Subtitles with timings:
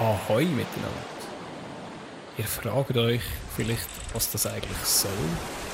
[0.00, 1.18] Ahoi miteinander.
[2.36, 3.22] Ihr fragt euch
[3.56, 5.10] vielleicht, was das eigentlich soll,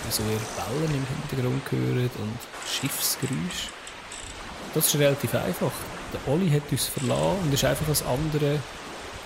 [0.06, 0.40] wieso ihr
[0.80, 3.68] Wellen im Hintergrund hört und Schiffsgeräusch.
[4.72, 5.72] Das ist relativ einfach.
[6.14, 8.60] Der Olli hat uns verlassen und ist einfach ans andere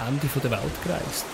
[0.05, 1.27] Ende der Welt gereist.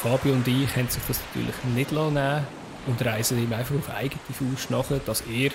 [0.00, 2.46] Fabio und ich haben sich das natürlich nicht nehmen
[2.86, 5.50] und reisen ihm einfach auf eigene Faust nach, dass ihr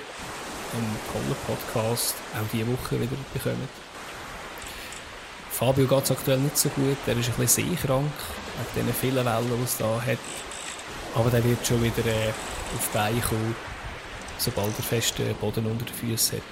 [0.74, 3.89] einen tollen Podcast auch diese Woche wieder bekommt.
[5.60, 6.96] Fabio geht es aktuell nicht so gut.
[7.06, 8.14] Er ist ein bisschen seekrank,
[8.76, 10.18] wegen diesen vielen Wellen, die es da hat.
[11.16, 13.56] Aber der wird schon wieder äh, auf die Beine kommen,
[14.38, 16.46] sobald er festen Boden unter den Füßen hat.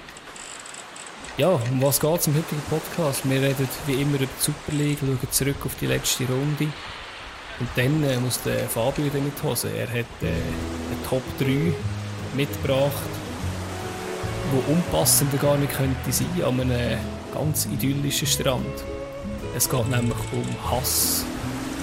[1.38, 3.22] Ja, um was geht es im heutigen Podcast?
[3.24, 6.64] Wir reden wie immer über die Super League, schauen zurück auf die letzte Runde.
[7.60, 9.70] Und dann äh, muss der Fabio wieder die Hose.
[9.70, 11.72] Er hat äh, eine Top 3
[12.36, 12.92] mitgebracht,
[14.52, 16.98] wo unpassender gar nicht könnte sein an einem
[17.32, 18.97] ganz idyllischen Strand.
[19.56, 21.24] Es geht nämlich um Hass,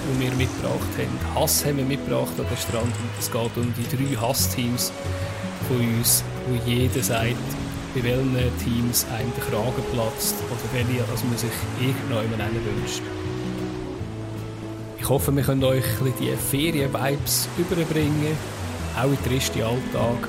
[0.08, 1.34] den wir mitgebracht haben.
[1.34, 4.92] Hass haben wir mitgebracht an den Strand und es geht um die drei Hassteams
[5.68, 7.36] von uns, wo jeder sagt,
[7.94, 11.50] bei welchen Teams einem der Kragen platzt oder welche als man sich
[11.80, 13.02] irgendjemand wünscht.
[14.98, 18.36] Ich hoffe, wir können euch ein die Ferien-Vibes überbringen,
[18.98, 20.28] auch in den tristen Alltag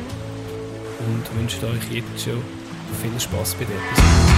[1.00, 2.42] und wünsche euch jetzt schon
[3.02, 4.37] viel Spaß bei der Episode.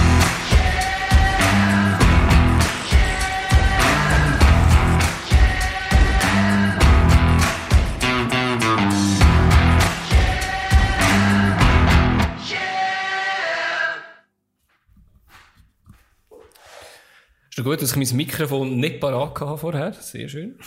[17.60, 19.92] Ist gut, dass ich mein Mikrofon nicht parat hatte vorher.
[19.92, 20.58] Sehr schön.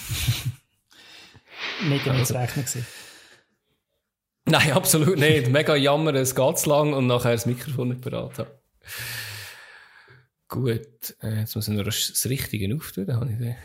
[1.89, 2.37] nicht damit also.
[2.37, 2.85] rechnen gewesen.
[4.45, 5.49] Nein, absolut nicht.
[5.49, 8.51] Mega jammer, es geht zu lang und nachher das Mikrofon nicht parat haben.
[10.47, 13.55] Gut, äh, jetzt muss ich noch das Richtige auftun, da habe ich den.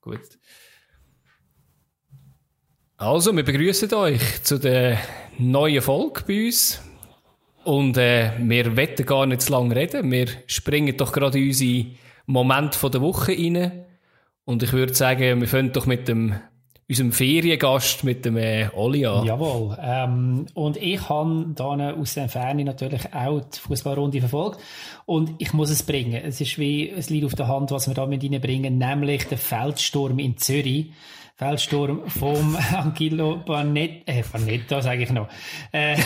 [0.00, 0.18] Gut.
[2.96, 4.98] Also, wir begrüßen euch zu der
[5.38, 6.82] neuen Folge bei uns.
[7.62, 10.10] Und äh, wir wetten gar nicht zu lange reden.
[10.10, 11.86] Wir springen doch gerade in unsere
[12.28, 13.84] Moment von der Woche rein.
[14.44, 16.34] Und ich würde sagen, wir fangen doch mit dem
[16.88, 19.26] unserem Feriengast, mit dem äh, Oli an.
[19.26, 19.76] Jawohl.
[19.78, 24.60] Ähm, und ich habe da aus der Ferne natürlich auch die Fußballrunde verfolgt.
[25.04, 26.22] Und ich muss es bringen.
[26.24, 29.36] Es ist wie, es liegt auf der Hand, was wir da mit reinbringen, nämlich der
[29.36, 30.92] Feldsturm in Zürich.
[31.38, 35.28] Feldsturm vom Angelo Barnett, äh, Barnetta sage ich noch.
[35.70, 35.94] Äh.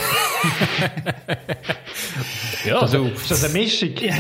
[2.67, 3.95] ja, also, ist das eine Mischung?
[3.99, 4.13] Ja,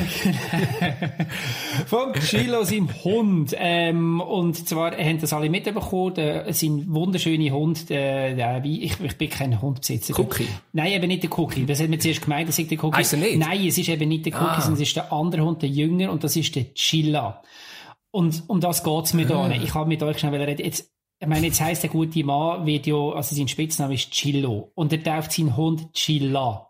[1.86, 3.54] vom Chilo, seinem Hund.
[3.58, 9.18] Ähm, und zwar haben das alle mitbekommen, der, sein wunderschöner Hund, der, der, ich, ich
[9.18, 10.18] bin kein Hundbesitzer.
[10.18, 10.48] Cookie?
[10.72, 11.66] Nein, eben nicht der Cookie.
[11.66, 13.02] Das hat man zuerst gemeint, das ist der Cookie.
[13.02, 13.36] Er nicht?
[13.36, 14.60] Nein, es ist eben nicht der Cookie, ah.
[14.62, 17.42] sondern es ist der andere Hund, der Jünger, und das ist der Chilla.
[18.10, 19.48] Und um das geht's mir ah.
[19.48, 19.54] da.
[19.56, 20.64] Ich habe mit euch schnell reden.
[20.64, 20.91] Jetzt,
[21.22, 24.72] ich meine, jetzt heisst der gute Mann, wird ja, also sein Spitzname ist Chillo.
[24.74, 26.68] Und er tauft seinen Hund Chilla.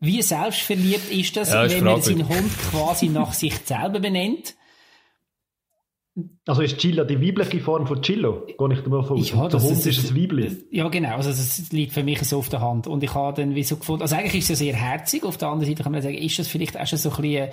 [0.00, 4.56] Wie selbstverliebt ist das, ja, wenn er seinen Hund quasi nach sich selber benennt?
[6.46, 8.44] Also ist Chilla die weibliche Form von Chillo?
[8.46, 10.64] Gehe ich da mal von ja, Der Hund ist, ist ein Weibli.
[10.70, 11.16] Ja, genau.
[11.16, 12.86] Also das liegt für mich so auf der Hand.
[12.86, 15.24] Und ich habe dann wie so gefunden, also eigentlich ist es sehr herzig.
[15.24, 17.48] Auf der anderen Seite kann man sagen, ist das vielleicht auch schon so ein bisschen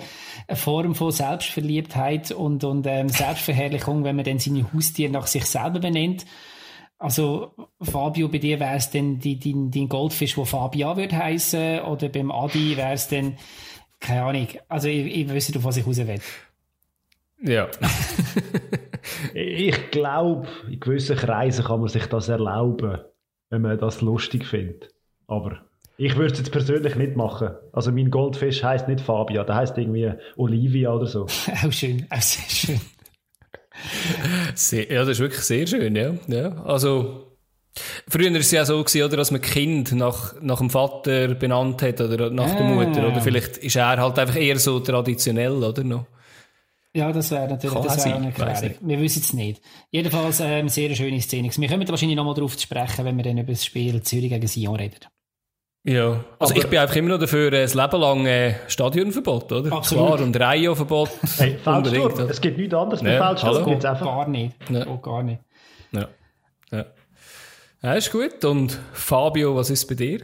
[0.46, 5.46] eine Form von Selbstverliebtheit und, und ähm, Selbstverherrlichung, wenn man dann seine Haustiere nach sich
[5.46, 6.26] selber benennt.
[6.98, 12.30] Also, Fabio, bei dir wäre es dann dein Goldfisch, wo Fabian würde heißen, oder beim
[12.30, 13.38] Adi wäre es dann,
[14.00, 14.48] keine Ahnung.
[14.68, 16.20] Also, ich, ich wüsste, auf was ich raus will.
[17.42, 17.68] Ja.
[19.34, 22.98] ich glaube, in gewissen Kreisen kann man sich das erlauben,
[23.50, 24.94] wenn man das lustig findet.
[25.26, 25.60] Aber
[25.96, 27.50] ich würde es jetzt persönlich nicht machen.
[27.72, 31.24] Also mein Goldfisch heißt nicht Fabia, der heißt irgendwie Olivia oder so.
[31.64, 32.80] auch schön, auch sehr schön.
[34.54, 36.14] Sehr, ja, das ist wirklich sehr schön, ja.
[36.26, 36.62] ja.
[36.64, 37.30] Also,
[38.08, 41.82] Früher war es ja so, gewesen, oder, dass man Kind nach, nach dem Vater benannt
[41.82, 42.56] hat oder nach ah.
[42.56, 43.06] der Mutter.
[43.06, 45.84] Oder vielleicht ist er halt einfach eher so traditionell, oder?
[45.84, 46.06] Noch.
[46.94, 48.74] Ja, das wäre natürlich Kann das wär eine Erklärung.
[48.80, 49.62] Wir wissen es nicht.
[49.90, 51.48] Jedenfalls ähm, sehr schöne Szene.
[51.54, 54.46] Wir kommen wahrscheinlich nochmal darauf zu sprechen, wenn wir dann über das Spiel Zürich gegen
[54.46, 55.06] Sion reden.
[55.82, 59.72] Ja, also Aber ich bin einfach immer noch dafür, ein Leben lang äh, Stadionverbot, oder?
[59.72, 60.06] Absolut.
[60.08, 61.10] Klar, und Reihenverbot.
[61.38, 62.18] Hey, unbedingt.
[62.18, 63.64] Es gibt nichts anderes mit ja, Feldschluss.
[63.64, 64.04] Geht einfach.
[64.04, 64.54] Gar nicht.
[64.68, 64.86] Ja.
[64.86, 65.40] Oh, gar nicht.
[65.92, 66.08] Ja.
[66.70, 66.84] ja.
[67.82, 68.44] Ja, ist gut.
[68.44, 70.20] Und Fabio, was ist bei dir?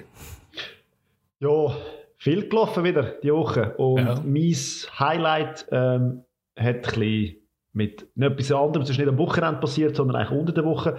[1.41, 1.75] Ja,
[2.19, 3.75] viel gelaufen wieder die Woche.
[3.77, 4.21] Und ja.
[4.23, 4.57] mein
[4.99, 6.26] Highlight ähm,
[6.57, 7.37] hat ein bisschen
[7.73, 10.97] mit etwas anderem, es ist nicht am Wochenende passiert, sondern eigentlich unter der Woche.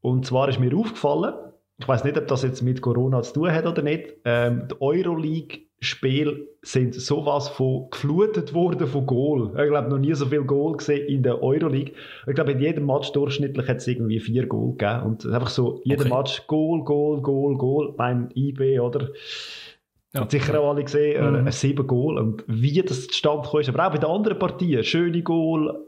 [0.00, 1.34] Und zwar ist mir aufgefallen,
[1.78, 4.80] ich weiß nicht, ob das jetzt mit Corona zu tun hat oder nicht, ähm, die
[4.80, 9.50] Euroleague Spiele sind sowas von geflutet worden von Goal.
[9.50, 11.92] Ich glaube, noch nie so viel Goal gesehen in der Euroleague.
[12.26, 15.02] Ich glaube, in jedem Match durchschnittlich hat es irgendwie vier Goal gegeben.
[15.02, 16.14] Und einfach so, jeder okay.
[16.14, 19.10] Match Goal, Goal, Goal, Goal beim IB, oder?
[20.14, 20.22] Ja.
[20.22, 21.46] Hat sicher auch alle gesehen, äh, mhm.
[21.46, 22.18] ein sieben Goal.
[22.18, 23.68] Und wie das zustande ist.
[23.68, 25.84] Aber auch bei den anderen Partien, schöne Goal,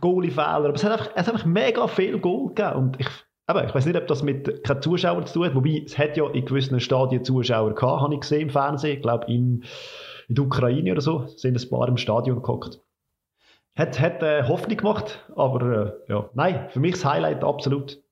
[0.00, 0.46] Goalie-Fehler.
[0.46, 2.76] Aber es hat, einfach, es hat einfach mega viel Goal gegeben.
[2.76, 3.08] Und ich
[3.46, 6.16] aber ich weiß nicht, ob das mit keinen Zuschauern zu tun hat, wobei es hat
[6.16, 8.96] ja in gewissen Stadien Zuschauer gehabt, habe ich gesehen im Fernsehen.
[8.96, 9.62] Ich glaube, in,
[10.28, 12.80] in der Ukraine oder so sind ein paar im Stadion geguckt.
[13.76, 18.02] Hat, hat äh, Hoffnung gemacht, aber äh, ja, nein, für mich das Highlight absolut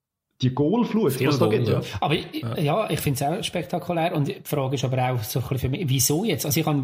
[0.44, 1.68] die Goalflut, was da gibt.
[1.68, 1.80] Ja.
[2.00, 5.40] Aber ja, ja ich finde es auch spektakulär und die Frage ist aber auch so
[5.40, 6.46] ein bisschen für mich, wieso jetzt?
[6.46, 6.82] Also ich, habe,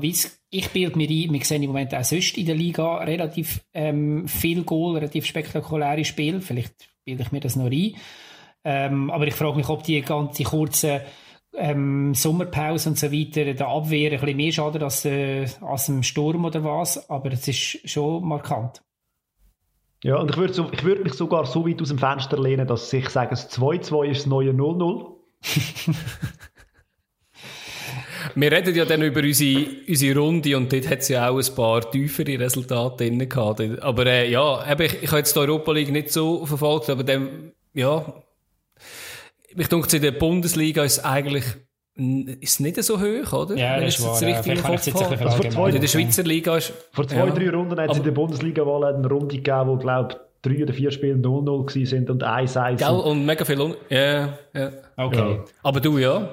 [0.51, 4.27] ich bilde mir ein, wir sehen im Moment auch sonst in der Liga relativ ähm,
[4.27, 6.75] viel Goal, relativ spektakuläre Spiele, vielleicht
[7.05, 7.95] bilde ich mir das noch ein.
[8.65, 11.03] Ähm, aber ich frage mich, ob die ganze kurze
[11.57, 16.03] ähm, Sommerpause und so weiter der Abwehr ein bisschen mehr schadet als, äh, als dem
[16.03, 17.09] Sturm oder was.
[17.11, 18.83] Aber es ist schon markant.
[20.03, 22.93] Ja, und ich würde so, würd mich sogar so weit aus dem Fenster lehnen, dass
[22.93, 25.17] ich sage, das 2-2 ist das neue 0-0.
[28.35, 31.55] Wir reden ja dann über unsere, unsere Runde und dort hat es ja auch ein
[31.55, 33.61] paar tiefere Resultate drin gehabt.
[33.81, 37.53] Aber äh, ja, ich, ich habe jetzt die Europa League nicht so verfolgt, aber dann,
[37.75, 38.23] ja,
[39.57, 41.45] ich denke, in der Bundesliga ist eigentlich
[41.95, 43.57] ist nicht so hoch, oder?
[43.57, 44.21] Ja, das ist wahr.
[44.21, 46.73] Richtig ja, Kopf also vor in der Schweizer Liga ist...
[46.93, 47.31] Vor zwei, ja.
[47.31, 50.73] drei Runden hat es in der Bundesliga mal eine Runde gegeben, wo, glaube drei oder
[50.73, 52.77] vier Spiele 0-0 sind und 1-1.
[52.77, 53.61] Gell, und mega viel...
[53.61, 54.71] Un ja, ja.
[54.97, 55.33] Okay.
[55.35, 55.45] Ja.
[55.63, 56.31] Aber du, ja?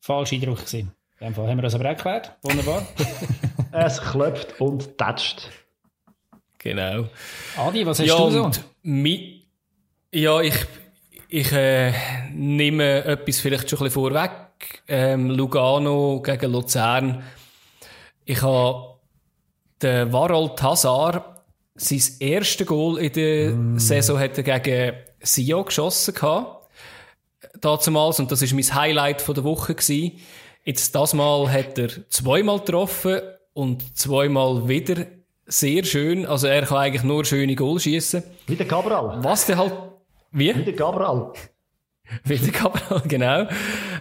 [0.00, 0.92] Falsch Eindruck gewesen.
[1.20, 2.36] In dem Fall haben wir das aber auch erklärt.
[2.42, 2.86] Wunderbar.
[3.72, 5.48] es klopft und tätscht.
[6.58, 7.06] Genau.
[7.56, 8.50] Adi, was hast ja, du so?
[10.12, 10.66] Ja, ich
[11.28, 11.92] ich äh,
[12.32, 14.30] nehme etwas vielleicht schon ein bisschen vorweg.
[14.86, 17.22] Ähm, Lugano gegen Luzern.
[18.24, 18.98] Ich habe
[19.82, 21.24] den Warold Hazard,
[21.74, 23.78] sein erstes Goal in der mm.
[23.78, 26.68] Saison hat er gegen Sio geschossen gehabt.
[27.60, 30.18] Dazumals, und das ist mein Highlight von der Woche gewesen.
[30.64, 33.20] Jetzt, das Mal hat er zweimal getroffen
[33.54, 35.06] und zweimal wieder
[35.46, 36.26] sehr schön.
[36.26, 38.22] Also er kann eigentlich nur schöne Goal schießen.
[38.46, 39.22] Wie der Cabral.
[39.24, 39.72] Was der halt
[40.30, 40.54] wie?
[40.54, 41.32] Wie der Cabral.
[42.52, 43.46] Cabral, genau.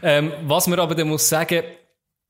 [0.01, 1.63] Ähm, was man aber dann muss sagen,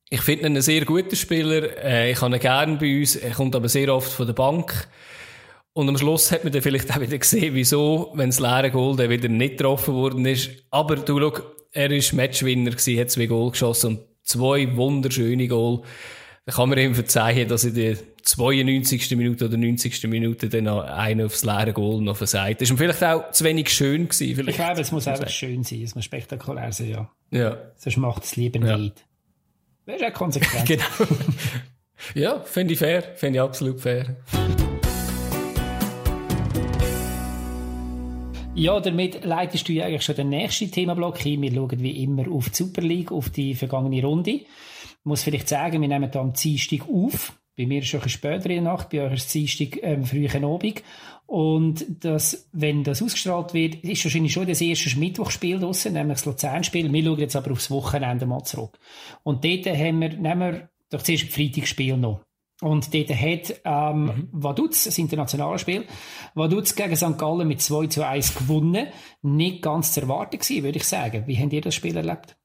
[0.09, 1.83] ich finde ihn einen sehr guten Spieler.
[1.83, 3.15] Äh, ich habe ihn gerne bei uns.
[3.15, 4.87] Er kommt aber sehr oft von der Bank.
[5.73, 8.95] Und am Schluss hat man dann vielleicht auch wieder gesehen, wieso, wenn das leere Goal
[8.95, 10.49] dann wieder nicht getroffen worden ist.
[10.71, 11.33] Aber du schau,
[11.71, 15.81] er war Matchwinner gewesen, hat zwei Goal geschossen und zwei wunderschöne Goal.
[16.45, 17.97] Da kann man ihm verzeihen, dass in der
[18.27, 19.15] 92.
[19.15, 20.03] Minute oder 90.
[20.03, 22.59] Minute dann noch einer aufs leere Goal noch versagt.
[22.61, 24.35] Das war vielleicht auch zu wenig schön gewesen.
[24.35, 24.59] Vielleicht.
[24.59, 27.09] Ich glaube, es muss einfach schön sein, es muss spektakulär sein, ja.
[27.31, 27.57] Ja.
[27.77, 28.77] Sonst macht es lieber ja.
[28.77, 29.05] nicht.
[29.85, 30.65] Das ist auch konsequent.
[30.67, 30.83] genau.
[32.15, 34.17] ja, finde ich fair, finde ich absolut fair.
[38.55, 41.41] Ja, damit leitest du ja eigentlich schon den nächsten Themenblock hin.
[41.41, 44.31] Wir schauen wie immer auf die Super League, auf die vergangene Runde.
[44.31, 44.47] Ich
[45.05, 47.31] muss vielleicht sagen, wir nehmen da am Dienstag auf.
[47.57, 49.79] Bei mir ist es schon ein später in der Nacht, bei euch ist es Dienstag
[49.81, 50.83] ähm, frühen Abend.
[51.25, 56.25] Und das, wenn das ausgestrahlt wird, ist wahrscheinlich schon das erste Mittwochspiel draussen, nämlich das
[56.25, 56.93] Luzern-Spiel.
[56.93, 58.77] Wir schauen jetzt aber aufs Wochenende mal zurück.
[59.23, 62.21] Und dort haben wir, nehmen wir doch zuerst Freitagsspiel noch.
[62.61, 64.29] Und dort hat ähm, mhm.
[64.31, 65.85] Vaduz, das internationale Spiel,
[66.33, 67.17] Vaduz gegen St.
[67.17, 68.87] Gallen mit 2 zu 1 gewonnen.
[69.21, 71.23] Nicht ganz zu erwarten gewesen, würde ich sagen.
[71.27, 72.37] Wie habt ihr das Spiel erlebt?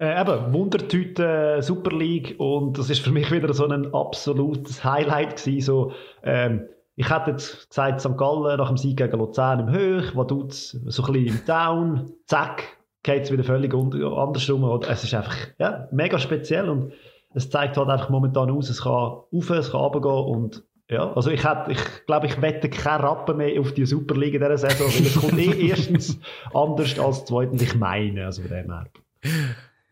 [0.00, 5.36] Äh, eben, Wundertüte Super League und das ist für mich wieder so ein absolutes Highlight
[5.36, 5.60] gewesen.
[5.60, 8.16] So, ähm, ich hätte jetzt gesagt, St.
[8.16, 12.62] Gallen nach dem Sieg gegen Luzern im Höch, Vaduz so ein bisschen im Down, zack,
[13.02, 14.62] geht es wieder völlig andersrum.
[14.62, 16.92] Und es ist einfach ja, mega speziell und
[17.34, 21.30] es zeigt halt einfach momentan aus, es kann auf, es kann runtergehen und ja, also
[21.30, 25.06] ich hätte, ich glaube, ich wette keinen Rappen mehr auf die Superliga dieser Saison, weil
[25.06, 26.18] es kommt eh erstens
[26.54, 28.86] anders als zweitens, ich meine, also von dem her.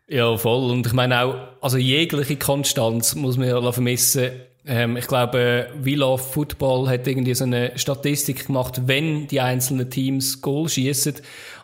[0.09, 0.71] Ja, voll.
[0.71, 4.31] Und ich meine auch, also jegliche Konstanz muss man ja vermissen.
[4.65, 9.89] Ähm, ich glaube, We Love Football hat irgendwie so eine Statistik gemacht, wenn die einzelnen
[9.89, 11.15] Teams Goal schießen.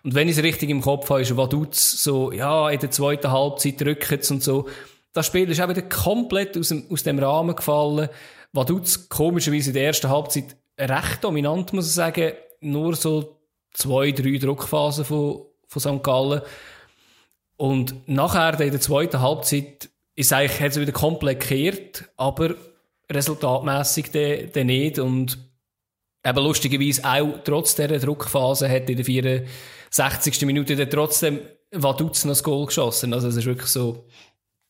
[0.03, 3.31] Und wenn ich es richtig im Kopf habe, ist Vaduz so, ja, in der zweiten
[3.31, 4.67] Halbzeit drücken und so.
[5.13, 8.09] Das Spiel ist auch wieder komplett aus dem, aus dem Rahmen gefallen.
[8.51, 12.33] Vaduz komischerweise in der ersten Halbzeit recht dominant, muss ich sagen.
[12.59, 13.39] Nur so
[13.73, 16.03] zwei, drei Druckphasen von, von St.
[16.03, 16.41] Gallen.
[17.63, 22.55] Und nachher, in der zweiten Halbzeit, ist eigentlich, hat es wieder komplett gekehrt, aber
[23.09, 24.11] resultatmässig
[24.51, 24.99] dann nicht.
[24.99, 25.37] Und
[26.25, 30.41] eben lustigerweise auch trotz dieser Druckphase hat in der 64.
[30.41, 31.39] Minute dann trotzdem
[31.71, 33.13] Vaduz noch das Goal geschossen.
[33.13, 34.07] Also es ist wirklich so,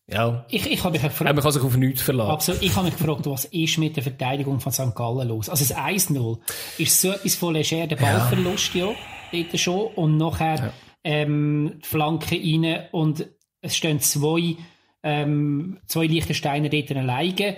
[0.06, 0.46] ja.
[0.50, 1.34] Ich, ich habe mich gefragt.
[1.34, 2.30] man kann sich auf nichts verlassen.
[2.30, 2.62] Absolut.
[2.62, 4.94] Ich habe mich gefragt, was ist mit der Verteidigung von St.
[4.94, 5.50] Gallen los?
[5.50, 6.38] Also das 1-0
[6.78, 8.92] ist so etwas von leger, der Ballverlust ja,
[9.32, 9.88] dort schon.
[9.96, 10.74] Und nachher ja.
[11.03, 13.27] Ähm, die Flanke rein und
[13.62, 14.57] es stehen zwei,
[15.03, 17.57] ähm, zwei Liechtensteiner dort alleine,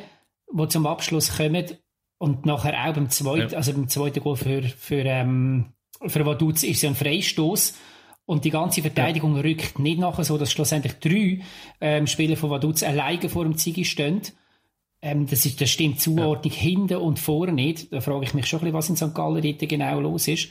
[0.51, 1.65] die zum Abschluss kommen.
[2.17, 3.57] Und nachher auch beim zweiten, ja.
[3.57, 5.73] also beim zweiten Goal für, für, ähm,
[6.05, 7.75] für Vaduz ist es ein Freistoß
[8.25, 9.41] und die ganze Verteidigung ja.
[9.41, 11.41] rückt nicht nachher so, dass schlussendlich drei
[11.81, 14.21] ähm, Spieler von Vaduz alleine vor dem Zigi stehen.
[15.01, 16.59] Ähm, das, ist, das stimmt Zuordnung ja.
[16.59, 17.91] hinten und vorne nicht.
[17.93, 19.13] Da frage ich mich schon ein bisschen, was in St.
[19.13, 20.49] Gallen dort genau los ist.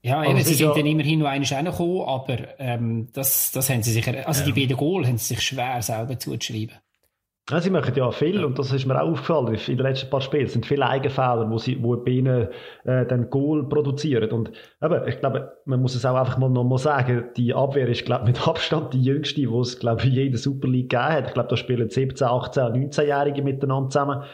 [0.00, 3.82] Ja, eben, sie sind ja dann immerhin noch einmal reingekommen, aber ähm, das, das haben
[3.82, 4.52] sie sicher, also ja.
[4.52, 6.76] die beiden Goal haben sie sich schwer selber zuzuschreiben.
[7.50, 10.20] Ja, sie machen ja viel und das ist mir auch aufgefallen in den letzten paar
[10.20, 10.44] Spielen.
[10.44, 12.48] Es sind viele Eigenfehler, wo sie, wo bei ihnen
[12.84, 14.30] äh, dann Goal produzieren.
[14.32, 14.52] Und
[14.82, 18.04] eben, ich glaube, man muss es auch einfach mal noch mal sagen, die Abwehr ist,
[18.04, 21.28] glaube mit Abstand die jüngste, die es, glaube ich, in jeder Super League gegeben hat.
[21.28, 24.24] Ich glaube, da spielen 17, 18, 19-Jährige miteinander zusammen.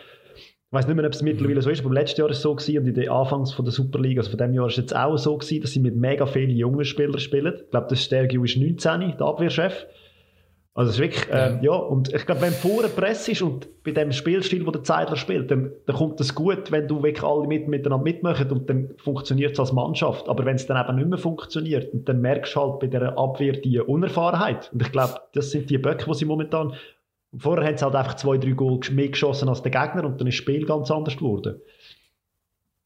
[0.74, 2.42] Ich weiß nicht mehr, ob es mittlerweile so ist, aber im letzten Jahr war es
[2.42, 4.72] so gewesen, und in den Anfangs von der Super League, also von dem Jahr ist
[4.72, 7.54] es jetzt auch so gewesen, dass sie mit mega vielen jungen Spielern spielen.
[7.54, 9.86] Ich glaube, der Stergiu ist 19, der Abwehrchef.
[10.74, 11.58] Also es ist wirklich, äh, ja.
[11.62, 15.14] ja, und ich glaube, wenn vorne Presse ist und bei dem Spielstil, wo der Zeitler
[15.14, 18.90] spielt, dann, dann kommt es gut, wenn du wirklich alle mit, miteinander mitmachen und dann
[18.96, 20.28] funktioniert es als Mannschaft.
[20.28, 23.16] Aber wenn es dann eben nicht mehr funktioniert, und dann merkst du halt bei der
[23.16, 24.70] Abwehr die Unerfahrenheit.
[24.72, 26.72] Und ich glaube, das sind die Böcke, die sie momentan,
[27.38, 30.26] vorher haben sie halt einfach zwei, drei Goal mehr geschossen als der Gegner und dann
[30.26, 31.60] ist das Spiel ganz anders geworden.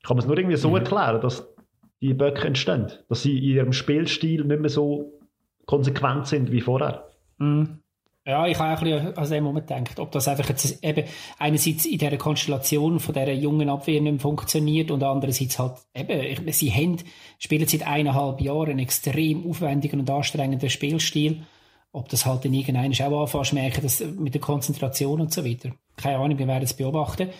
[0.04, 0.76] Kann man es nur irgendwie so mhm.
[0.76, 1.54] erklären, dass
[2.00, 5.18] die Böcke entstehen, dass sie in ihrem Spielstil nicht mehr so
[5.66, 7.08] konsequent sind wie vorher.
[7.38, 7.80] Mhm.
[8.28, 11.08] Ja, ich habe auch ein bisschen an dem Moment gedacht, ob das einfach jetzt eben
[11.38, 16.52] einerseits in dieser Konstellation von dieser jungen Abwehr nicht mehr funktioniert und andererseits halt eben,
[16.52, 16.98] sie haben,
[17.38, 21.46] spielen seit eineinhalb Jahren einen extrem aufwendigen und anstrengenden Spielstil.
[21.92, 25.70] Ob das halt in irgendeinem auch anfasst, merken, dass mit der Konzentration und so weiter.
[25.96, 27.30] Keine Ahnung, wir werden es beobachten.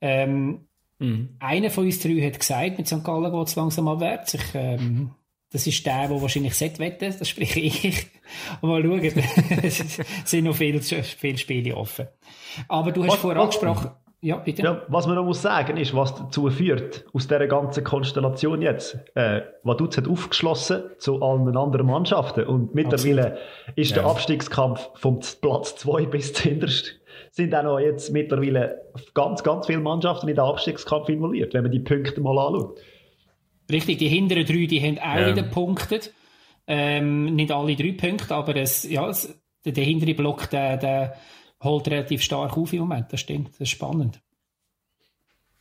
[0.00, 0.66] Ähm,
[0.98, 1.36] mhm.
[1.38, 3.02] Einer von uns drei hat gesagt, mit St.
[3.02, 4.34] Gallen geht es langsam abwärts.
[4.34, 5.12] Ich ähm,
[5.50, 8.06] das ist der, der wahrscheinlich sollte wetten, das spreche ich.
[8.62, 9.00] Mal schauen,
[9.62, 9.82] es
[10.24, 12.08] sind noch viele, viele Spiele offen.
[12.68, 14.62] Aber du hast was, vorher angesprochen, ja, bitte.
[14.62, 18.98] Ja, was man noch muss sagen ist, was dazu führt, aus dieser ganzen Konstellation jetzt.
[19.14, 23.76] Äh, Vaduz hat aufgeschlossen zu allen anderen Mannschaften und mittlerweile Absolut.
[23.76, 24.10] ist der ja.
[24.10, 26.98] Abstiegskampf vom Platz 2 bis zuhinterst
[27.30, 28.82] sind auch noch jetzt mittlerweile
[29.14, 32.80] ganz, ganz viele Mannschaften in den Abstiegskampf involviert, wenn man die Punkte mal anschaut.
[33.70, 35.36] Richtig, die hinteren drei, die haben auch ja.
[35.36, 36.14] wieder punktet.
[36.66, 41.16] Ähm, nicht alle drei Punkte, aber es, ja, es, der, der hintere Block, der, der
[41.62, 43.12] holt relativ stark auf im Moment.
[43.12, 44.20] Das stimmt, das ist spannend.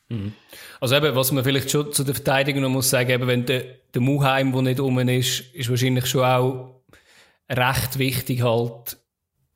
[0.09, 0.33] Mhm.
[0.79, 3.63] Also eben, was man vielleicht schon zu der Verteidigung noch muss sagen, eben, wenn der,
[3.93, 6.81] der Muheim, der nicht um ist, ist wahrscheinlich schon auch
[7.49, 8.97] recht wichtig halt,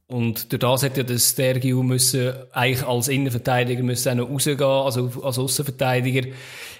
[0.08, 4.60] und durch das hätte ja der Stergiu müssen, eigentlich als Innenverteidiger müssen auch noch rausgehen,
[4.64, 6.30] also als Außenverteidiger.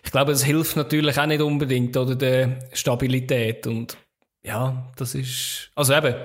[0.04, 3.68] Ich glaube, das hilft natürlich auch nicht unbedingt, oder, der Stabilität.
[3.68, 3.98] Und,
[4.42, 6.16] ja, das ist, also eben,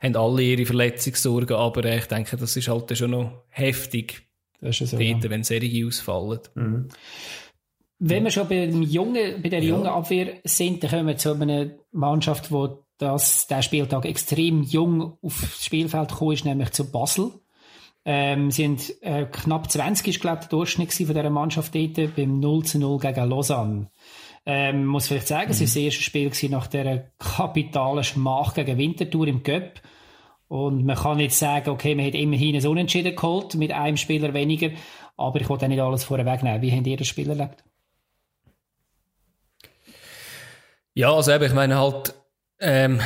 [0.00, 4.28] haben alle ihre Verletzungssorgen, aber ich denke, das ist halt schon noch heftig.
[4.60, 5.30] Das ist so, dort, ja.
[5.30, 6.40] wenn Serie ausfallen.
[6.54, 6.88] Mhm.
[7.98, 9.70] Wenn wir schon bei, dem jungen, bei der ja.
[9.70, 15.18] jungen Abwehr sind, dann kommen wir zu einer Mannschaft, die dass der Spieltag extrem jung
[15.22, 17.32] aufs Spielfeld gekommen ist, nämlich zu Basel.
[18.04, 22.16] Ähm, sie sind äh, knapp 20 ist, glaube ich, der Durchschnitt von dieser Mannschaft dort
[22.16, 23.90] beim 0 zu 0 gegen Lausanne.
[24.46, 25.50] Ähm, muss vielleicht sagen, mhm.
[25.50, 29.80] es war das erste Spiel nach dieser kapitalen Schmach gegen Winterthur im Göpp.
[30.48, 34.32] Und man kann jetzt sagen, okay, man hat immerhin ein Unentschieden geholt mit einem Spieler
[34.32, 34.70] weniger,
[35.16, 36.62] aber ich wollte nicht alles vorher wegnehmen.
[36.62, 37.64] Wie habt ihr das Spiel erlebt?
[40.94, 42.14] Ja, also eben, ich meine halt,
[42.60, 43.00] ähm,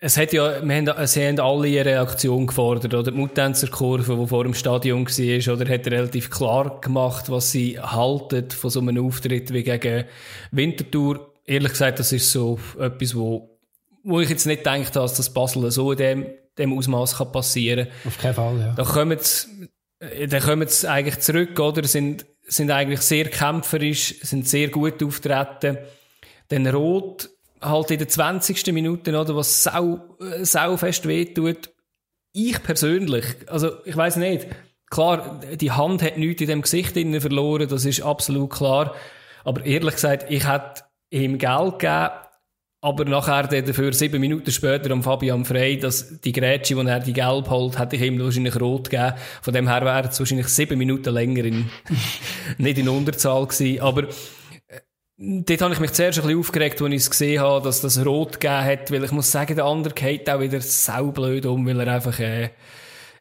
[0.00, 3.10] es hat ja, wir haben, sie haben alle ihre Aktion gefordert, oder?
[3.10, 5.72] Die Muttänzerkurve, die vor dem Stadion war, oder?
[5.72, 10.04] Hat relativ klar gemacht, was sie halten von so einem Auftritt wie gegen
[10.50, 11.34] Winterthur.
[11.44, 13.57] Ehrlich gesagt, das ist so etwas, wo,
[14.08, 17.30] wo ich jetzt nicht gedacht habe, dass das Basel so in dem, dem Ausmaß kann
[17.30, 17.88] passieren.
[18.06, 18.72] Auf keinen Fall, ja.
[18.72, 19.68] Da kommen sie,
[20.28, 21.86] da kommen sie eigentlich zurück, oder?
[21.86, 25.76] Sind, sind eigentlich sehr kämpferisch, sind sehr gut auftreten.
[26.48, 27.28] Dann Rot,
[27.60, 28.72] halt in der 20.
[28.72, 30.00] Minute, oder, was sau,
[30.40, 31.70] sau fest wehtut.
[32.32, 34.46] Ich persönlich, also ich weiß nicht,
[34.90, 38.94] klar, die Hand hat nichts in dem Gesicht innen verloren, das ist absolut klar.
[39.44, 42.10] Aber ehrlich gesagt, ich hätte ihm Geld gegeben,
[42.80, 47.12] aber nachher dafür sieben Minuten später am Fabian Frey, dass die Grätsche, wo er die
[47.12, 49.14] Gelb holt, hätte ich ihm wahrscheinlich rot gegeben.
[49.42, 51.68] Von dem her wäre es wahrscheinlich sieben Minuten länger in,
[52.58, 53.80] nicht in Unterzahl gewesen.
[53.80, 54.04] Aber
[55.20, 58.06] Dort habe ich mich zuerst ein bisschen aufgeregt, als ich es gesehen habe, dass das
[58.06, 61.80] Rot gegeben hat, weil ich muss sagen, der andere geht auch wieder saublöd um, weil
[61.80, 62.50] er einfach, äh,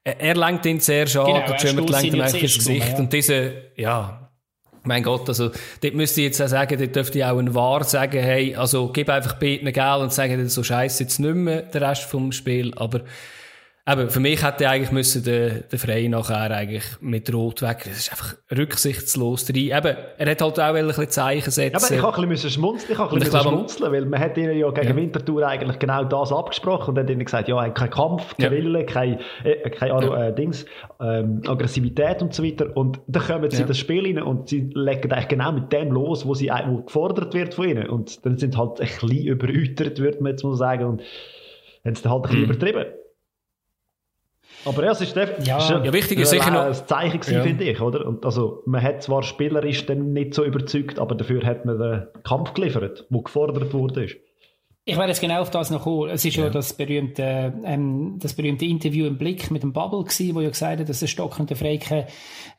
[0.03, 2.89] er lenkt ihn sehr schade, genau, der Schömer lenkt ihm eigentlich ins Gesicht.
[2.89, 2.97] Ja.
[2.99, 4.26] Und diese, ja,
[4.87, 5.51] mein Gott, also,
[5.81, 8.87] dort müsste ich jetzt auch sagen, dort dürfte ich auch ein Wahr sagen, hey, also,
[8.87, 12.73] gib einfach beiden Geld und sagen, so scheiße jetzt nicht mehr, der Rest vom Spiel,
[12.75, 13.01] aber,
[13.89, 17.83] Eben, für mich hätte eigentlich müssen der, der Frey nachher eigentlich mit Rot weg.
[17.85, 21.93] Das ist einfach rücksichtslos Eben, er hat halt auch ein bisschen Zeichen setzen.
[21.93, 24.37] Ja, aber ich habe ein bisschen schmunzeln, ich habe ein bisschen schmunzeln, weil man hat
[24.37, 24.95] ihnen ja gegen ja.
[24.95, 28.51] Winterthur eigentlich genau das abgesprochen und hat ihnen gesagt, ja, kein Kampf, kein ja.
[28.51, 30.27] Wille, kein, äh, kein ja.
[30.27, 30.65] äh, Dings,
[30.99, 32.75] ähm, Aggressivität und so weiter.
[32.75, 35.93] Und dann kommen sie in das Spiel rein und sie legen eigentlich genau mit dem
[35.93, 37.87] los, wo sie wo gefordert wird von ihnen.
[37.87, 41.01] Und dann sind halt ein bisschen überütert, würde man jetzt mal sagen, und
[41.85, 42.51] haben es dann halt ein bisschen mhm.
[42.51, 42.85] übertrieben.
[44.65, 45.35] Aber ja, es ist, ja.
[45.45, 47.43] ja, wichtig ist sicher noch ein Zeichen gewesen, ja.
[47.43, 48.05] finde ich, oder?
[48.05, 52.07] Und also, man hat zwar spielerisch dann nicht so überzeugt, aber dafür hat man den
[52.23, 54.07] Kampf geliefert, der gefordert wurde.
[54.89, 56.09] Ich werde jetzt genau auf das noch kommen.
[56.09, 60.01] Es ist ja, ja das, berühmte, ähm, das berühmte Interview im Blick mit dem Bubble
[60.01, 62.07] gewesen, wo ja gesagt hat, dass der Stock und der Frey keine,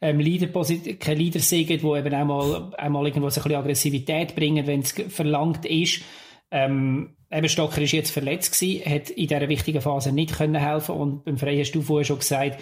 [0.03, 3.59] ähm, Leader, keine Leader sind, wo eben auch mal, auch mal irgendwo so ein bisschen
[3.59, 6.03] Aggressivität bringen, wenn es verlangt ist.
[6.51, 10.95] Ähm, eben Stocker ist jetzt verletzt gewesen, hat in dieser wichtigen Phase nicht können helfen
[10.95, 12.61] und beim Frey hast du vorher schon gesagt,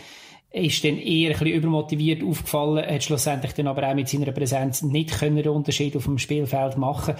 [0.52, 4.82] ist dann eher ein bisschen übermotiviert aufgefallen, hat schlussendlich dann aber auch mit seiner Präsenz
[4.82, 7.14] nicht können den Unterschied auf dem Spielfeld machen.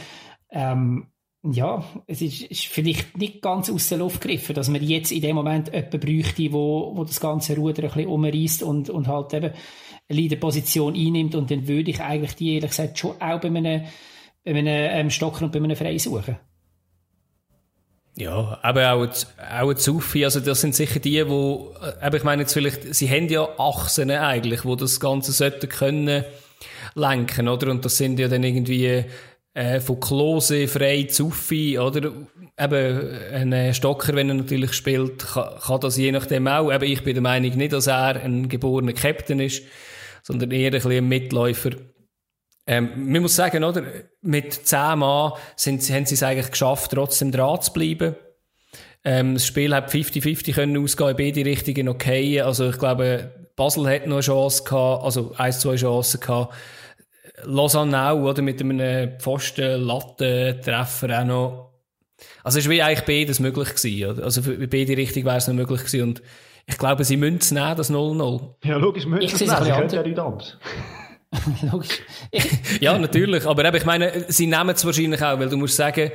[0.51, 1.09] Ähm,
[1.43, 5.21] ja, es ist, ist, vielleicht nicht ganz aus der Luft gegriffen, dass man jetzt in
[5.21, 9.35] dem Moment jemanden bräuchte, wo, wo das ganze Ruder ein bisschen umreißt und, und halt
[9.35, 9.53] eben
[10.09, 13.85] eine Leaderposition einnimmt und dann würde ich eigentlich die ehrlich gesagt schon auch bei einem,
[14.45, 16.37] bei einem ähm, Stocker und bei einem Frey suchen.
[18.19, 19.09] Ja, aber auch,
[19.61, 23.29] auch Sufi, also das sind sicher die, wo, aber ich meine jetzt vielleicht, sie haben
[23.29, 26.25] ja Achsen eigentlich, wo das Ganze sollten können
[26.95, 27.71] lenken, oder?
[27.71, 29.05] Und das sind ja dann irgendwie
[29.53, 32.11] äh, von Klose, Frei, Sufi, oder?
[32.59, 36.71] Eben, ein Stocker, wenn er natürlich spielt, kann, kann das je nachdem auch.
[36.71, 39.63] Aber ich bin der Meinung nicht, dass er ein geborener Captain ist,
[40.23, 41.73] sondern eher ein bisschen ein Mitläufer.
[42.67, 43.83] Ähm, man muss sagen, oder?
[44.23, 48.17] Mit 10 Mann sind, haben sie es eigentlich geschafft, trotzdem dran zu bleiben.
[49.05, 52.41] Ähm, das Spiel hat 50-50 können ausgehen, in beide Richtungen okay.
[52.41, 56.55] Also, ich glaube, Basel hat noch eine Chance gehabt, also ein, zwei Chancen gehabt.
[57.45, 58.43] Lausanne auch, oder?
[58.43, 61.73] Mit einem Pfosten, Lattentreffer auch noch.
[62.43, 64.25] Also, es war wie eigentlich beides möglich gewesen, oder?
[64.25, 66.03] Also, für beide Richtungen wäre es noch möglich gewesen.
[66.03, 66.23] Und
[66.67, 68.55] ich glaube, sie müssen es nehmen, das 0-0.
[68.65, 69.65] Ja, logisch, müssen sie es nehmen.
[69.65, 70.59] Sie können ja nicht anders.
[71.73, 72.01] Logisch.
[72.81, 73.47] ja, natürlich.
[73.47, 76.11] Aber eben, ich meine, sie nehmen es wahrscheinlich auch, weil du musst sagen,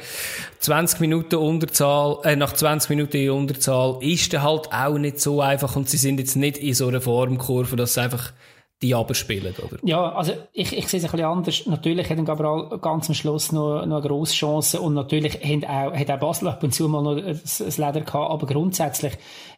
[0.60, 5.42] 20 Minuten Unterzahl, äh, nach 20 Minuten in Unterzahl ist dann halt auch nicht so
[5.42, 8.34] einfach und sie sind jetzt nicht in so einer Formkurve, dass sie einfach
[8.82, 9.78] die abspielen, oder?
[9.84, 11.66] Ja, also ich, ich sehe es ein bisschen anders.
[11.68, 15.94] Natürlich hat Gabriel ganz am Schluss noch, noch eine grosse Chance und natürlich hat auch,
[15.96, 19.14] hat auch Basel ab und zu mal noch das, das Leder gehabt, aber grundsätzlich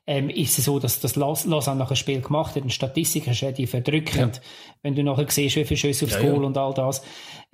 [0.05, 2.65] ähm, ist es so, dass das Lausanne nach dem Spiel gemacht hat.
[2.65, 4.41] Die Statistik ist relativ verdrückend, ja.
[4.81, 6.47] wenn du nachher siehst, wie viele Schüsse aufs ja, Goal ja.
[6.47, 7.01] und all das,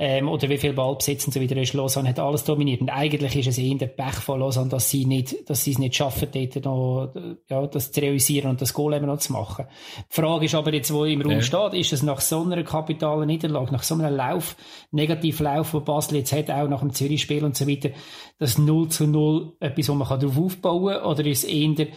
[0.02, 1.74] ähm, oder wie viel Ballbesitz und so weiter ist.
[1.74, 2.80] Lausanne hat alles dominiert.
[2.80, 5.78] Und eigentlich ist es eher der Pech von Lausanne, dass sie nicht, dass sie es
[5.78, 7.14] nicht schaffen, dort noch,
[7.50, 9.66] ja, das zu realisieren und das Goal eben noch zu machen.
[10.10, 13.28] Die Frage ist aber jetzt, wo im Raum steht, ist es nach so einer kapitalen
[13.28, 14.56] Niederlage, nach so einem Lauf,
[14.92, 17.90] Negativlauf, wo Basel jetzt hat, auch nach dem Zürich-Spiel und so weiter,
[18.38, 21.88] das 0 zu 0 etwas, wo man darauf aufbauen kann, oder ist es eher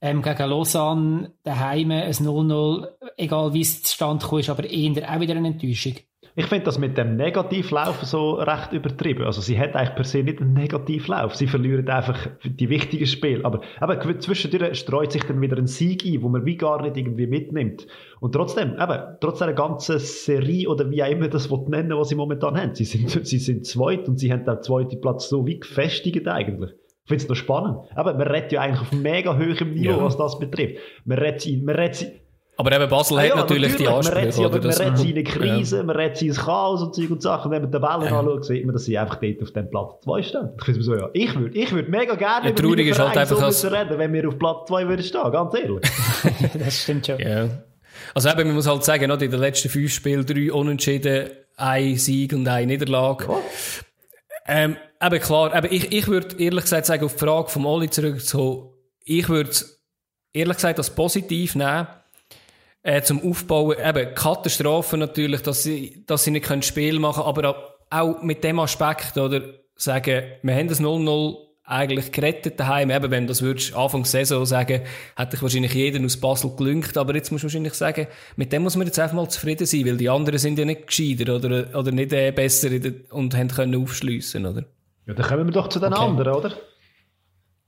[0.00, 2.86] ähm, gegen Lausanne daheim ein 0-0,
[3.16, 5.94] egal wie es zustande kommt, ist aber eher auch wieder eine Enttäuschung.
[6.36, 9.24] Ich finde das mit dem Negativlauf so recht übertrieben.
[9.24, 11.34] Also sie hat eigentlich per se nicht einen Negativlauf.
[11.34, 13.44] Sie verlieren einfach die wichtigen Spiele.
[13.44, 16.96] Aber, aber zwischendurch streut sich dann wieder ein Sieg ein, wo man wie gar nicht
[16.96, 17.86] irgendwie mitnimmt.
[18.20, 22.14] Und trotzdem, eben, trotz einer ganzen Serie oder wie auch immer das nennen, was sie
[22.14, 22.74] momentan haben.
[22.74, 26.70] Sie sind, sie sind zweit und sie haben den zweiten Platz so wie gefestigt eigentlich.
[27.04, 27.78] Ich finde es noch spannend.
[27.96, 30.04] Aber man redet ja eigentlich auf mega hohem Niveau, ja.
[30.04, 30.76] was das betrifft.
[31.04, 32.12] Man redet, man redet,
[32.60, 34.14] aber eben Basel ah, hat ja, natürlich, die Ansprüche.
[34.14, 35.82] Man redet sie, man redet sie in Krise, ja.
[35.82, 37.50] man redet sie ins Chaos und Zeug und Sachen.
[37.50, 38.20] Wenn man die Tabellen ja.
[38.20, 40.48] anschaut, sieht man, dass sie einfach dort auf dem Platz 2 stehen.
[40.58, 43.36] Ich finde so, ja, ich würde ich würd mega gerne ja, über ist halt einfach
[43.38, 43.64] so als...
[43.64, 45.80] reden, wenn wir auf Platz 2 würden stehen, ganz ehrlich.
[46.58, 47.18] das stimmt schon.
[47.18, 47.48] Ja.
[48.12, 52.34] Also eben, man muss halt sagen, in den letzten fünf Spielen drei Unentschieden, ein Sieg
[52.34, 53.24] und eine Niederlage.
[53.26, 53.38] Ja.
[54.48, 57.88] Ähm, eben klar, eben ich, ich würde ehrlich gesagt sagen, auf die Frage vom Oli
[57.88, 59.50] zurück, so, ich würde
[60.34, 61.86] ehrlich gesagt als positiv nehmen,
[62.82, 67.74] äh, zum Aufbauen, eben Katastrophe natürlich, dass sie, dass sie nicht können Spiel machen aber
[67.90, 69.42] auch mit dem Aspekt, oder,
[69.76, 72.90] sagen, wir haben das 0-0 eigentlich gerettet daheim.
[72.90, 74.82] Eben, wenn du das würdest Anfang der Saison sagen,
[75.16, 76.96] hätte ich wahrscheinlich jeden aus Basel gelüngt.
[76.96, 79.86] Aber jetzt musst du wahrscheinlich sagen, mit dem muss man jetzt einfach mal zufrieden sein,
[79.86, 82.68] weil die anderen sind ja nicht gescheiter oder, oder nicht äh, besser
[83.10, 84.64] und haben können aufschliessen, oder?
[85.06, 86.02] Ja, dann kommen wir doch zu den okay.
[86.02, 86.52] anderen, oder?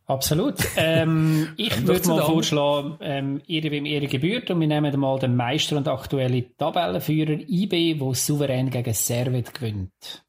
[0.07, 0.57] Absolut.
[0.77, 5.37] Ähm, ich würde mal vorschlagen, ähm, ihre wem ihre gebührt und wir nehmen mal den
[5.37, 10.25] Meister und aktuelle Tabellenführer IB, der souverän gegen Servet gewinnt.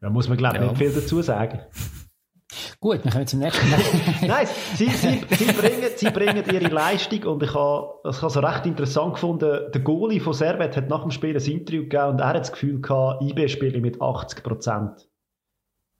[0.00, 0.68] Da muss man, glaube ich, ja.
[0.68, 1.60] nicht viel dazu sagen.
[2.80, 3.66] Gut, wir kommen zum nächsten.
[4.26, 8.66] Nein, sie, sie, sie, bringen, sie bringen ihre Leistung und ich habe es so recht
[8.66, 9.72] interessant gefunden.
[9.72, 12.52] Der Goalie von Servet hat nach dem Spiel ein Interview gegeben und er hat das
[12.52, 15.08] Gefühl gehabt, IB spiele mit 80 Prozent.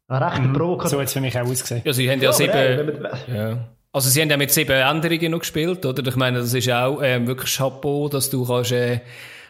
[0.09, 0.53] Ein rechter mhm.
[0.53, 0.91] Provokateur.
[0.91, 1.83] So hat es für mich auch ausgesehen.
[1.85, 3.07] Ja, sie haben ja, ja sieben...
[3.35, 3.69] Ja.
[3.93, 6.07] Also sie haben ja mit sieben Änderungen noch gespielt, oder?
[6.07, 8.73] Ich meine, das ist auch ähm, wirklich Chapeau, dass du kannst...
[8.73, 9.01] Äh,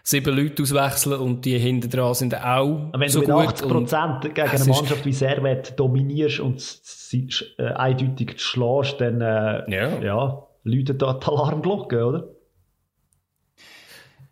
[0.07, 4.21] sieben Leute auswechseln und die hinten dran sind auch Wenn so du mit 80 Prozent
[4.23, 10.01] gegen eine Mannschaft wie Servet dominierst und sie äh, eindeutig schlägst, dann äh, ja.
[10.01, 12.29] ja, läutet da die Alarmglocke, oder?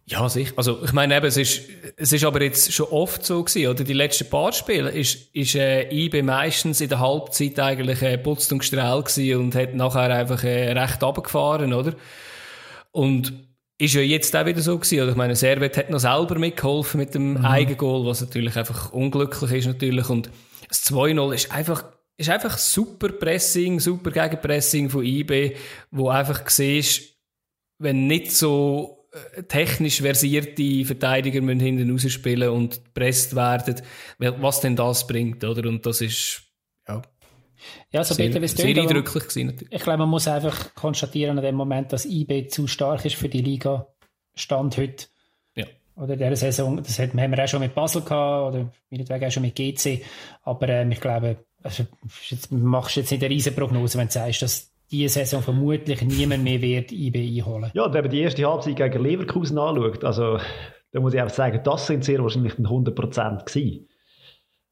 [0.06, 0.52] Ja, sicher.
[0.56, 1.62] Also, ich meine eben, es ist,
[1.96, 3.84] es ist aber jetzt schon oft so gewesen, oder?
[3.84, 8.52] Die letzten paar Spiele ist, ist, äh, IB meistens in der Halbzeit eigentlich, äh, putzt
[8.52, 11.94] und gestrahlt gewesen und hat nachher einfach, äh, recht runtergefahren, oder?
[12.92, 13.32] Und,
[13.78, 15.00] ist ja jetzt auch wieder so gewesen.
[15.00, 17.44] Oder ich meine, Servet hat noch selber mitgeholfen mit dem mhm.
[17.44, 20.08] Eigengoal, was natürlich einfach unglücklich ist natürlich.
[20.08, 20.30] Und
[20.68, 21.84] das 2-0 ist einfach,
[22.16, 25.56] ist einfach super Pressing, super Gegenpressing von IB,
[25.90, 27.14] wo einfach siehst,
[27.78, 28.93] wenn nicht so
[29.48, 33.81] technisch versierte Verteidiger müssen hinten rausspielen und gepresst werden,
[34.18, 35.68] was denn das bringt, oder?
[35.68, 36.42] Und das ist,
[36.88, 37.03] ja,
[37.90, 39.72] ja, so sehr, bitte, sehr eindrücklich gewesen, natürlich.
[39.72, 43.29] Ich glaube, man muss einfach konstatieren an dem Moment, dass IB zu stark ist für
[43.29, 43.87] die Liga.
[44.35, 45.07] Stand heute.
[45.55, 45.66] Ja.
[45.96, 49.44] Oder dieser Saison, das haben wir auch schon mit Basel gehabt, oder meinetwegen auch schon
[49.44, 50.03] mit GC.
[50.42, 51.85] Aber ähm, ich glaube, also,
[52.50, 56.62] machst jetzt nicht eine riesen Prognose, wenn du sagst, dass diese Saison vermutlich niemand mehr
[56.62, 57.70] wird IB einholen.
[57.74, 60.38] Ja, und wenn man die erste Halbzeit gegen Leverkusen anschaut, also
[60.92, 63.88] da muss ich einfach sagen, das sind sehr wahrscheinlich 100 Prozent gewesen.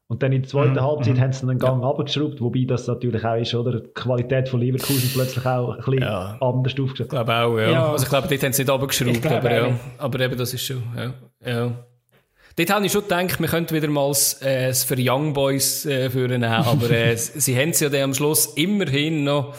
[0.07, 0.81] Und dann in der zweiten mhm.
[0.81, 1.21] Halbzeit mhm.
[1.21, 1.89] haben sie einen Gang ja.
[1.89, 3.81] abgeschraubt, wobei das natürlich auch ist, oder?
[3.81, 6.37] Die Qualität von Leverkusen plötzlich auch ein bisschen ja.
[6.39, 6.99] anders aufgestellt.
[6.99, 7.71] Ich glaube auch, ja.
[7.71, 7.91] ja.
[7.91, 9.79] Also ich glaube, dort haben sie nicht abgeschraubt, aber, ja.
[9.97, 11.13] aber eben, das ist schon, ja.
[11.45, 11.85] ja.
[12.55, 16.09] Dort habe ich schon gedacht, wir könnten wieder mal äh, das für Young Boys äh,
[16.09, 19.55] führen, aber äh, sie haben es ja dann am Schluss immerhin noch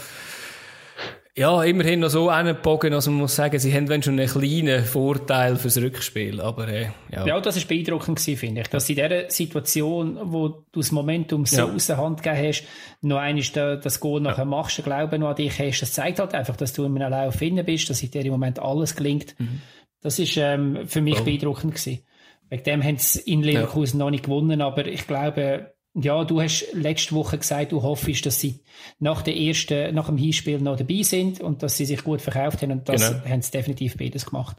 [1.36, 4.84] ja, immerhin noch so angebogen, also man muss sagen, sie haben wenn schon einen kleinen
[4.84, 7.26] Vorteil fürs Rückspiel, aber äh, ja.
[7.26, 11.44] Ja, das war beeindruckend gewesen, finde ich, dass in dieser Situation, wo du das Momentum
[11.44, 11.64] so ja.
[11.64, 12.64] aus der Hand gegeben hast,
[13.00, 14.44] noch einmal das Goal nachher ja.
[14.44, 17.10] machst, den Glauben noch an dich hast, das zeigt halt einfach, dass du in einem
[17.10, 19.34] Lauf finden bist, dass in dem Moment alles gelingt.
[19.38, 19.60] Mhm.
[20.02, 21.24] Das ist ähm, für mich oh.
[21.24, 22.04] beeindruckend gewesen.
[22.48, 24.04] Wegen dem haben sie in Leverkusen ja.
[24.04, 28.40] noch nicht gewonnen, aber ich glaube, ja, du hast letzte Woche gesagt, du hoffst, dass
[28.40, 28.60] sie
[28.98, 32.62] nach, der ersten, nach dem Hinspiel noch dabei sind und dass sie sich gut verkauft
[32.62, 33.24] haben und das genau.
[33.24, 34.56] haben sie definitiv beides gemacht.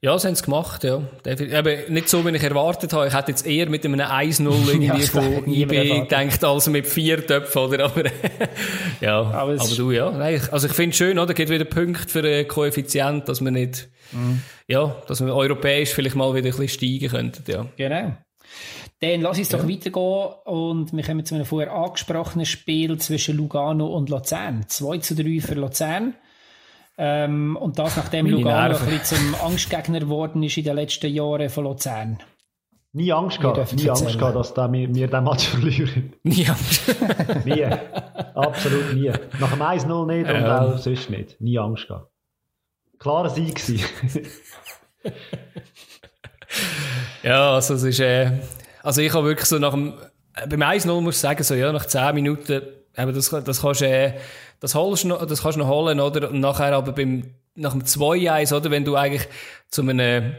[0.00, 1.02] Ja, das haben sie gemacht, ja.
[1.24, 3.06] Eben nicht so, wie ich erwartet habe.
[3.06, 7.24] Ich hätte jetzt eher mit einem 1-0 irgendwie ja, von IB gedacht, als mit vier
[7.24, 7.84] Töpfen, oder?
[7.84, 8.02] Aber,
[9.00, 9.20] ja.
[9.20, 10.10] Aber, aber du, ja.
[10.10, 11.32] Nein, also ich finde es schön, oder?
[11.34, 14.42] Gibt wieder Punkte für den Koeffizient, dass man nicht, mhm.
[14.66, 17.66] ja, dass wir europäisch vielleicht mal wieder ein bisschen steigen könnten, ja.
[17.76, 18.16] Genau.
[19.00, 19.58] Dann lass uns ja.
[19.58, 24.64] doch weitergehen und wir kommen zu einem vorher angesprochenen Spiel zwischen Lugano und Luzern.
[24.68, 26.14] 2 zu 3 für Luzern.
[26.98, 31.12] Ähm, und das, nachdem Meine Lugano ein bisschen zum Angstgegner geworden ist in den letzten
[31.12, 32.18] Jahren von Luzern.
[32.94, 36.12] Nie Angst gehabt, nie Angst gehabt, dass da wir, wir den Match verlieren.
[36.22, 36.94] Nie Angst.
[37.46, 37.64] nie.
[38.34, 39.10] Absolut nie.
[39.40, 40.60] Nach dem 1-0 nicht und ja.
[40.60, 41.40] auch sonst nicht.
[41.40, 42.10] Nie Angst gehabt.
[42.98, 43.60] Klarer Sieg
[47.22, 48.30] ja, also es ist, äh,
[48.82, 49.94] also ich habe wirklich so nach dem,
[50.34, 52.62] äh, beim 1-0 muss ich sagen, so, ja, nach 10 Minuten,
[52.96, 54.14] eben das, das kannst äh,
[54.62, 56.30] das holst noch, das kannst du noch holen, oder?
[56.30, 58.70] Und nachher aber beim, nach dem 2-1, oder?
[58.70, 59.28] Wenn du eigentlich
[59.70, 60.34] zu einem,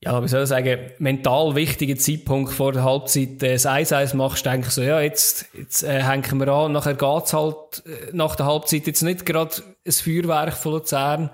[0.00, 4.44] ja, wie soll ich sagen, mental wichtigen Zeitpunkt vor der Halbzeit äh, das 1-1 machst,
[4.44, 8.36] denke ich so, ja, jetzt, jetzt äh, hängen wir an, nachher geht's halt äh, nach
[8.36, 9.54] der Halbzeit jetzt nicht gerade
[9.86, 11.30] ein Feuerwerk von Luzern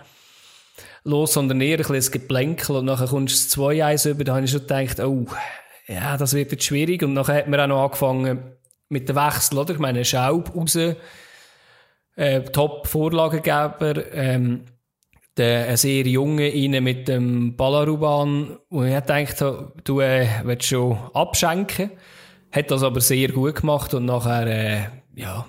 [1.05, 4.35] los, sondern eher ein bisschen ein Geplänkel und nachher kommst du das 2-1 über, da
[4.35, 5.27] habe ich schon gedacht, oh,
[5.87, 7.03] ja, das wird jetzt schwierig.
[7.03, 8.57] Und nachher hat man auch noch angefangen
[8.89, 9.75] mit dem Wechsel, oder?
[9.75, 10.79] Ich meine, Schaub raus,
[12.17, 14.65] äh, Top-Vorlagengeber, ähm,
[15.39, 21.93] ein sehr junge rein mit dem Ballaruban, wo ich dachte, du äh, willst schon abschenken.
[22.53, 24.81] Hat das aber sehr gut gemacht und nachher, äh,
[25.15, 25.47] ja,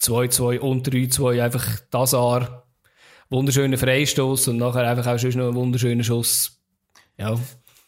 [0.00, 2.59] 2-2 und 3-2 einfach das Jahr
[3.30, 6.60] wunderschöner Freistoß und nachher einfach auch schon noch ein wunderschöner Schuss.
[7.18, 7.38] Ja,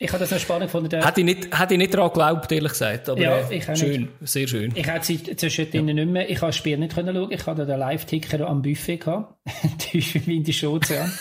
[0.02, 1.00] ich habe das noch spannend gefunden.
[1.00, 3.08] Hätte ich nicht, hätte ich nicht daran geglaubt, ehrlich gesagt.
[3.08, 4.12] Aber ja, äh, ich äh, schön, nicht.
[4.22, 4.72] sehr schön.
[4.74, 5.94] Ich hatte sie zwischendrin ja.
[5.94, 7.30] nicht mehr, ich habe das Spiel nicht können schauen.
[7.30, 9.36] Ich hatte den Live-Ticker am Buffet gehabt.
[9.78, 11.12] Tief in die Schoze an.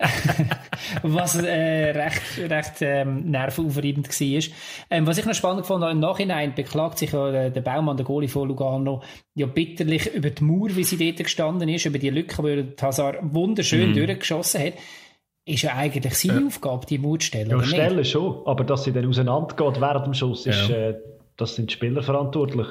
[1.02, 4.42] was äh, recht, recht ähm, nervenaufreibend war.
[4.90, 8.06] Ähm, was ich noch spannend fand, im Nachhinein beklagt sich ja der, der Baumann, der
[8.06, 9.02] Goalie von Lugano,
[9.34, 12.86] ja bitterlich über die Mauer, wie sie dort gestanden ist, über die Lücke, die der
[12.86, 13.94] Hazard wunderschön mm.
[13.94, 14.74] durchgeschossen hat
[15.48, 16.46] ist ja eigentlich seine ja.
[16.46, 17.50] Aufgabe, die Mut zu stellen.
[17.50, 20.76] Ja, stellen schon, aber dass sie dann auseinandergeht während dem Schuss, ist, ja.
[20.90, 20.94] äh,
[21.38, 22.66] das sind die Spieler verantwortlich.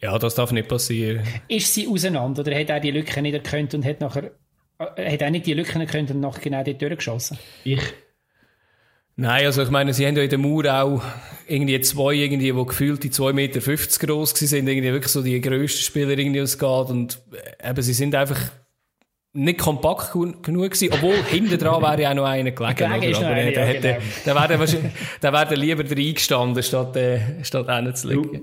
[0.00, 1.22] Ja, das darf nicht passieren.
[1.46, 4.32] Ist sie auseinander oder hat er die Lücke nicht erkannt und hat nachher
[4.80, 7.38] hat er nicht die Lücken erkannt und nachher genau dort durchgeschossen?
[7.64, 7.80] Ich.
[9.16, 11.02] Nein, also ich meine, sie haben ja in der Mauer auch
[11.46, 15.82] irgendwie zwei, irgendwie, die gefühlt die 2,50 Meter groß sind, irgendwie wirklich so die grössten
[15.82, 17.18] Spieler irgendwie, was geht und
[17.60, 18.40] äh, eben, sie sind einfach
[19.32, 22.82] nicht kompakt genug gewesen, obwohl hinten dran wäre ja auch noch einer gelegen.
[22.82, 23.18] oder?
[23.18, 23.98] Aber eine, der, ja, genau.
[24.24, 28.42] der, wäre wahrscheinlich, der wäre lieber reingestanden, statt, äh, statt liegen.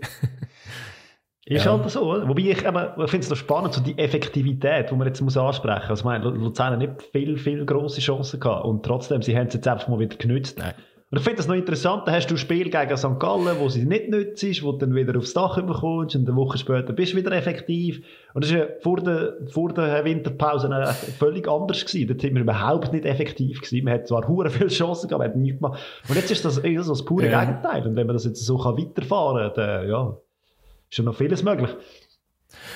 [1.49, 1.71] Ist ja.
[1.71, 2.27] halt so, oder?
[2.27, 5.89] Wobei ich, ich finde es noch spannend, so die Effektivität, die man jetzt muss ansprechen
[5.89, 5.89] muss.
[5.89, 9.47] Also, ich meine, Luzern hat nicht viel, viel grosse Chancen gehabt und trotzdem, sie haben
[9.47, 10.59] es jetzt einfach mal wieder genützt.
[10.59, 10.73] Nein.
[11.09, 13.17] Und ich finde das noch interessant, da hast du ein Spiel gegen St.
[13.17, 16.57] Gallen, wo sie nicht nützt, wo du dann wieder aufs Dach bekommst und eine Woche
[16.57, 18.03] später bist du wieder effektiv.
[18.33, 20.69] Und das war ja vor der, vor der Winterpause
[21.17, 22.09] völlig anders gewesen.
[22.09, 23.85] Dort sind wir überhaupt nicht effektiv gewesen.
[23.85, 25.79] Man hat zwar hure viele Chancen gehabt, man hat nichts gemacht.
[26.09, 27.39] Und jetzt ist das so das pure ja.
[27.39, 27.87] Gegenteil.
[27.87, 30.17] Und wenn man das jetzt so kann weiterfahren kann, dann, ja,
[30.89, 31.71] ist ja noch vieles möglich.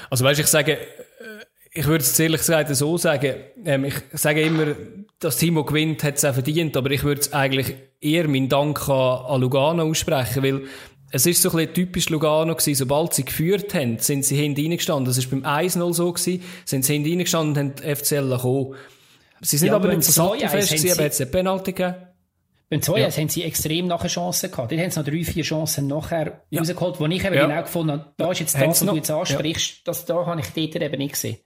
[0.10, 4.42] Also weißt, ich sage, äh, ich würde es ehrlich gesagt so sagen, ähm, ich sage
[4.42, 4.76] immer,
[5.20, 8.50] das Team, das gewinnt, hat es auch verdient, aber ich würde es eigentlich eher meinen
[8.50, 10.64] Dank an, an Lugano aussprechen, weil
[11.12, 14.62] es ist so ein bisschen typisch Lugano gewesen, sobald sie geführt haben, sind sie hinten
[14.62, 15.06] reingestanden.
[15.06, 18.76] Das war beim 1-0 so gewesen, sind sie hinten reingestanden und haben die FCL gekommen.
[19.42, 21.96] Sie sind ja, aber nicht so sattelfest gewesen, aber jetzt eine Penalty gegeben.
[22.72, 23.12] Beim 2 ja.
[23.12, 24.72] haben sie extrem nachher Chancen gehabt.
[24.72, 26.62] Dort haben sie noch drei, vier Chancen nachher ja.
[26.62, 27.46] rausgeholt, wo ich eben ja.
[27.46, 29.82] genau gefunden habe, da ist jetzt das, was du jetzt ansprichst, ja.
[29.84, 31.38] das da habe ich dort eben nicht gesehen.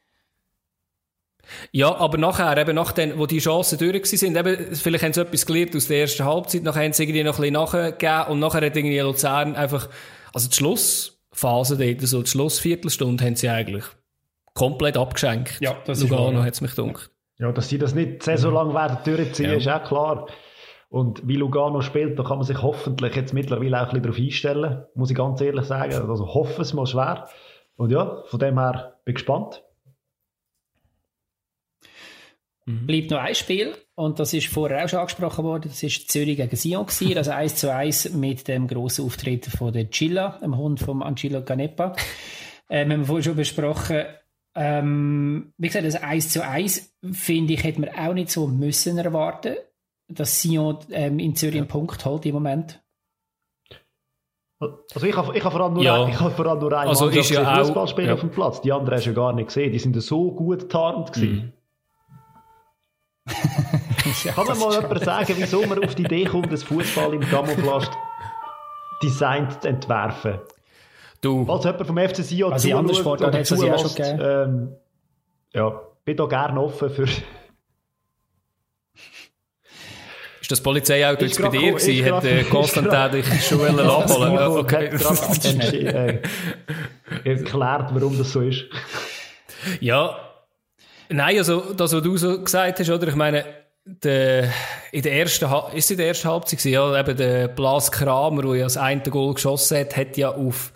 [1.72, 5.22] Ja, aber nachher, eben nach den, wo die Chancen durch sind, eben, vielleicht haben sie
[5.22, 8.40] etwas gelernt aus der ersten Halbzeit, nachher haben sie irgendwie noch ein bisschen nachgegeben und
[8.40, 9.90] nachher hat irgendwie Luzern einfach,
[10.32, 13.86] also die Schlussphase dort, so die Schlussviertelstunde haben sie eigentlich
[14.54, 15.60] komplett abgeschenkt.
[15.60, 17.10] Ja, das Lugano hat es mich gedacht.
[17.40, 19.58] Ja, dass sie das nicht sehr so lange werden durchziehen, ja.
[19.58, 20.28] ist auch klar.
[20.96, 24.18] Und wie Lugano spielt, da kann man sich hoffentlich jetzt mittlerweile auch ein bisschen darauf
[24.18, 25.92] einstellen, muss ich ganz ehrlich sagen.
[26.10, 27.28] Also hoffen es mal schwer.
[27.76, 29.62] Und ja, von dem her bin ich gespannt.
[32.66, 32.88] Mhm.
[32.88, 35.64] Bleibt noch ein Spiel und das ist vorher auch schon angesprochen worden.
[35.68, 39.74] Das ist Zürich gegen Sion gewesen, also 1 zu 1 mit dem grossen Auftritt von
[39.74, 41.94] der Chilla, dem Hund von Angelo Canepa.
[42.70, 44.06] Ähm, haben wir vorhin schon besprochen.
[44.56, 48.98] Ähm, wie gesagt, das 1 zu 1 finde ich, hätte man auch nicht so müssen
[48.98, 49.58] erwarten
[50.08, 52.82] dass Sion ähm, in Zürich einen Punkt holt im Moment?
[54.60, 56.08] Also ich habe, ich habe vor allem nur, ja.
[56.08, 58.14] ich habe vor allem nur einen also Mannschaft ja Fußballspieler ja.
[58.14, 58.62] auf dem Platz.
[58.62, 59.72] Die anderen hast du ja gar nicht gesehen.
[59.72, 61.52] Die sind so gut tarnt gewesen.
[61.52, 61.56] Mm.
[64.24, 67.22] ja, Kann man mal jemand sagen, wieso man auf die Idee kommt, das Fußball im
[67.22, 67.88] Camouflage
[69.04, 70.40] Design zu entwerfen?
[71.22, 71.44] Du.
[71.46, 74.76] Falls jemand vom FC Sion also zuschaut oder zulässt, ähm,
[75.54, 77.08] ja, bin da gerne offen für
[80.46, 82.06] ist das Polizeiauto jetzt bei dir gewesen?
[82.06, 84.92] Hat äh, Konstantin dich schon abholen Okay.
[84.92, 86.30] Hat
[87.24, 88.66] erklärt, warum das so ist.
[89.80, 90.20] Ja.
[91.10, 93.08] Nein, also das, was du so gesagt hast, oder?
[93.08, 93.44] Ich meine,
[93.86, 94.52] der,
[94.92, 96.74] in der ersten, ist es in der ersten Halbzeit gewesen?
[96.74, 100.74] Ja, eben der Blas Kramer, der ja das eine Goal geschossen hat, hat ja auf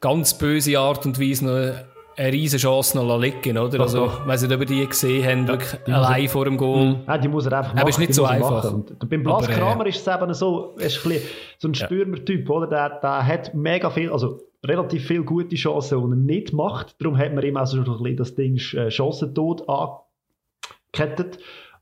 [0.00, 3.80] ganz böse Art und Weise noch eine riesige Chance noch liegen, oder?
[3.80, 6.86] Also, ich weiss nicht, ob ihr die gesehen haben, ja, wirklich allein vor dem Goal.
[6.86, 6.96] Mhm.
[7.06, 7.80] Ja, die muss er einfach machen.
[7.80, 8.72] Aber ist nicht so einfach.
[8.72, 11.74] Und beim Blas Aber, Kramer äh, ist es eben so, ist ein bisschen so ein
[11.74, 12.66] Stürmertyp, oder?
[12.66, 17.00] Der, der hat mega viel, also relativ viele gute Chancen, die er nicht macht.
[17.00, 21.38] Darum hat man ihm auch so ein bisschen das Ding äh, Chancentod angekettet.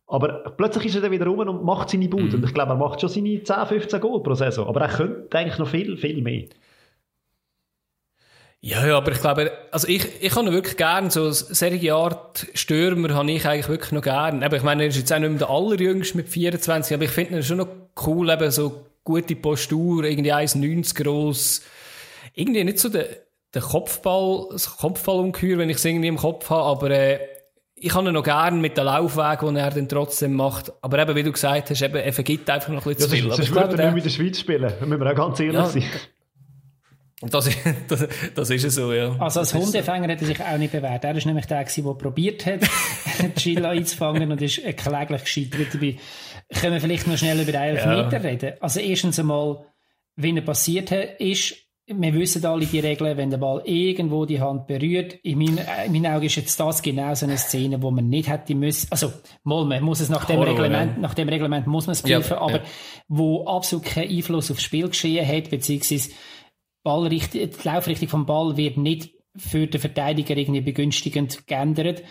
[0.07, 2.25] Aber plötzlich ist er dann wieder rum und macht seine Bude.
[2.25, 2.35] Mhm.
[2.35, 4.67] Und ich glaube, er macht schon seine 10, 15 Goal pro Saison.
[4.67, 6.45] Aber er könnte eigentlich noch viel, viel mehr.
[8.65, 13.13] Ja, ja, aber ich glaube, also ich, ich habe wirklich gern, so solche Art Stürmer
[13.13, 14.41] habe ich eigentlich wirklich noch gern.
[14.41, 17.11] Eben, ich meine, er ist jetzt auch nicht mehr der allerjüngste mit 24, aber ich
[17.11, 17.67] finde ihn schon noch
[18.07, 21.63] cool, eben so gute Postur, irgendwie 1,90 groß.
[22.35, 23.07] Irgendwie nicht so der,
[23.53, 27.19] der Kopfball, das Kopfballungeheuer, wenn ich es irgendwie im Kopf habe, aber äh,
[27.75, 30.73] ich habe ihn noch gern mit dem Laufweg, den er dann trotzdem macht.
[30.83, 33.37] Aber eben, wie du gesagt hast, eben, er vergibt einfach noch ein bisschen ja, zu
[33.37, 33.45] viel.
[33.45, 35.83] Sonst würde er nicht mit der Schweiz spielen, müssen wir auch ganz ehrlich ja, sein.
[37.31, 37.49] Das,
[37.89, 39.15] das, das ist es so, ja.
[39.19, 41.05] Also als Hundefänger hat er sich auch nicht bewährt.
[41.05, 42.61] Er ist nämlich der, der probiert hat,
[43.37, 45.97] Chilla einzufangen und ist kläglich gescheitert dabei.
[46.61, 48.19] Können wir vielleicht noch schnell über den Elfmeter ja.
[48.19, 48.53] reden?
[48.61, 49.65] Also erstens einmal,
[50.17, 51.57] wie er passiert ist,
[51.87, 55.15] wir wissen alle die Regeln, wenn der Ball irgendwo die Hand berührt.
[55.23, 58.09] In meinen, äh, in meinen Augen ist jetzt das genau so eine Szene, wo man
[58.09, 58.87] nicht hätte müssen.
[58.91, 61.01] Also, mal, man muss es nach dem Horror, Reglement, ja.
[61.01, 62.61] nach dem Reglement muss man es prüfen, ja, aber
[63.09, 66.11] wo absolut keinen Einfluss aufs Spiel geschehen hat, beziehungsweise
[66.83, 72.03] Ballrichtung, die Laufrichtung vom Ball wird nicht für den Verteidiger irgendwie begünstigend geändert.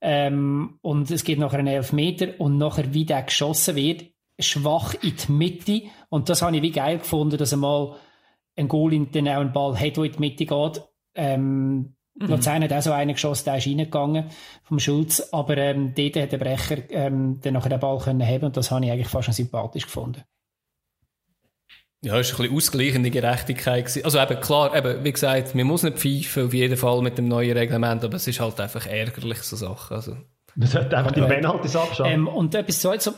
[0.00, 4.04] Ähm, und es geht nachher einen Elfmeter und nachher, wie der geschossen wird,
[4.38, 5.82] schwach in die Mitte.
[6.08, 7.96] Und das habe ich wie geil gefunden, dass er mal
[8.56, 10.82] ein Goal dann auch einen Ball hat, der in die Mitte geht.
[11.14, 12.28] Ähm, mhm.
[12.28, 14.26] Luzern hat auch so einen geschossen, der ist reingegangen
[14.62, 18.44] vom Schulz, aber ähm, dort hat der Brecher ähm, dann nachher den Ball können haben
[18.44, 20.22] und das habe ich eigentlich fast schon sympathisch gefunden.
[22.02, 23.86] Ja, es war ein bisschen ausgleichende Gerechtigkeit.
[23.86, 24.04] Gewesen.
[24.04, 27.26] Also eben, klar, eben, wie gesagt, man muss nicht pfeifen, auf jeden Fall mit dem
[27.26, 29.96] neuen Reglement, aber es ist halt einfach ärgerlich, so Sachen.
[29.96, 30.16] Also.
[30.54, 32.10] Man sollte einfach die Penalties abschauen.
[32.10, 33.14] Ähm, und etwas so, so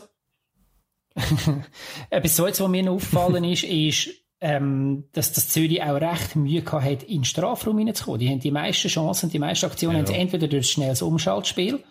[2.09, 6.61] etwas so, was mir noch aufgefallen ist, ist, ähm, dass das Zürich auch recht Mühe
[6.61, 8.19] gehabt hat, in den Strafraum hineinzukommen.
[8.19, 9.99] Die haben die meisten Chancen, die meisten Aktionen ja.
[9.99, 11.83] haben sie entweder durch schnelles Umschaltspiel,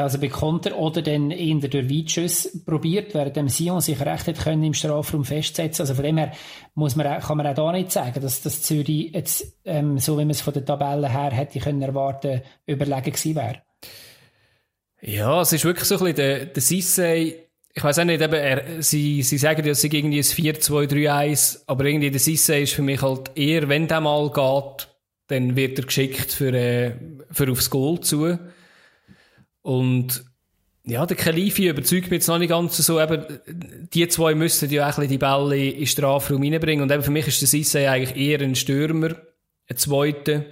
[0.00, 4.38] also bei Konter, oder dann eher durch Weitschüsse probiert, während dem Sion sich recht hat
[4.38, 5.82] können im Strafraum festsetzen.
[5.82, 6.32] Also von dem her
[6.74, 10.24] muss man, kann man auch da nicht sagen, dass das Zürich jetzt, ähm, so wie
[10.24, 13.62] man es von der Tabelle her hätte können erwarten, überlegen gewesen wäre.
[15.00, 17.34] Ja, es ist wirklich so ein bisschen der, der Sissé
[17.74, 21.86] ich weiß auch nicht, eben, er, sie, sie sagen ja, ist irgendwie ein 4-2-3-1, aber
[21.86, 24.88] irgendwie der Sisse ist für mich halt eher, wenn der mal geht,
[25.28, 26.92] dann wird er geschickt für, äh,
[27.30, 28.38] für aufs Goal zu.
[29.62, 30.24] Und,
[30.84, 33.24] ja, der Kalifi überzeugt mich jetzt noch nicht ganz so, eben,
[33.94, 36.82] die zwei müssen ja auch ein bisschen die Bälle in den Strafraum reinbringen.
[36.82, 39.16] Und eben für mich ist der Sisse eigentlich eher ein Stürmer,
[39.68, 40.44] ein Zweiter.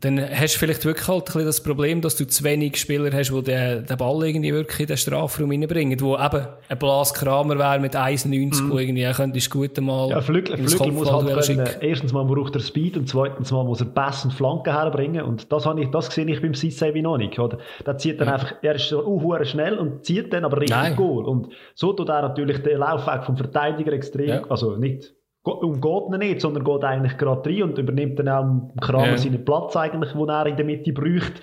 [0.00, 3.10] Dann hast du vielleicht wirklich halt ein bisschen das Problem, dass du zu wenig Spieler
[3.12, 6.00] hast, die den, den Ball irgendwie wirklich in den Strafraum reinbringen.
[6.00, 8.70] Wo eben ein Blas Kramer wäre mit 1,90, mm.
[8.70, 10.10] wo irgendwie könntest du gut mal.
[10.10, 13.80] Ja, Flügel, Flügel muss halt können, erstens mal braucht er Speed und zweitens mal muss
[13.80, 15.22] er Pass und Flanken herbringen.
[15.22, 17.58] Und das habe ich, das sehe ich beim Sissé noch nicht, oder?
[17.86, 18.34] Der zieht dann ja.
[18.34, 20.96] einfach, er ist so uh, schnell und zieht dann aber richtig.
[20.96, 21.24] Goal.
[21.24, 24.42] Und so tut er natürlich den Laufweg vom Verteidiger extrem, ja.
[24.48, 25.15] also nicht
[25.46, 29.18] umgeht ihn nicht, sondern geht eigentlich gerade rein und übernimmt dann auch im Kramer ja.
[29.18, 31.40] seinen Platz eigentlich, den er in der Mitte bräuchte,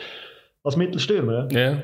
[0.64, 1.48] als Mittelstürmer.
[1.52, 1.78] Ja.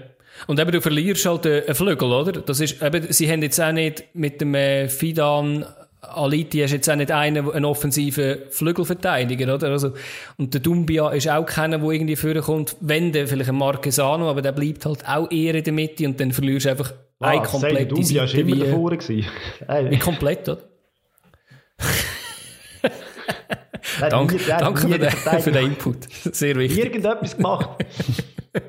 [0.48, 2.32] Und eben, du verlierst halt einen Flügel, oder?
[2.34, 5.66] Das ist, eben, sie haben jetzt auch nicht mit dem äh, Fidan
[6.02, 9.70] Aliti hast jetzt auch nicht einen, einen offensiven Flügelverteidiger, oder?
[9.70, 9.92] Also,
[10.38, 14.42] und der Dumbia ist auch keiner, der irgendwie vorkommt, wenn der vielleicht ein Marquesano, aber
[14.42, 17.44] der bleibt halt auch eher in der Mitte und dann verlierst du einfach ah, eine
[17.44, 18.38] komplette Dumbia Seite.
[18.38, 19.92] Dumbia war immer davor.
[19.92, 20.62] Wie komplett, oder?
[24.10, 26.08] Danke danke für, den, für den Input.
[26.36, 26.86] Sehr wichtig.
[26.86, 27.70] Irgendetwas gemacht.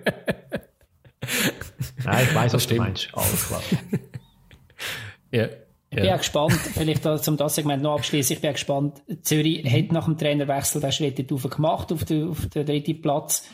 [2.04, 3.08] Nein, ich weiß, was du meinst.
[3.12, 3.62] Alles klar.
[5.32, 5.48] ja.
[5.92, 6.16] Ich bin ja.
[6.18, 8.36] gespannt, vielleicht zum das Segment noch abschließen.
[8.36, 9.02] Ich bin gespannt.
[9.22, 13.48] Zürich hat nach dem Trainerwechsel den Schritt gemacht auf den, auf den dritten Platz.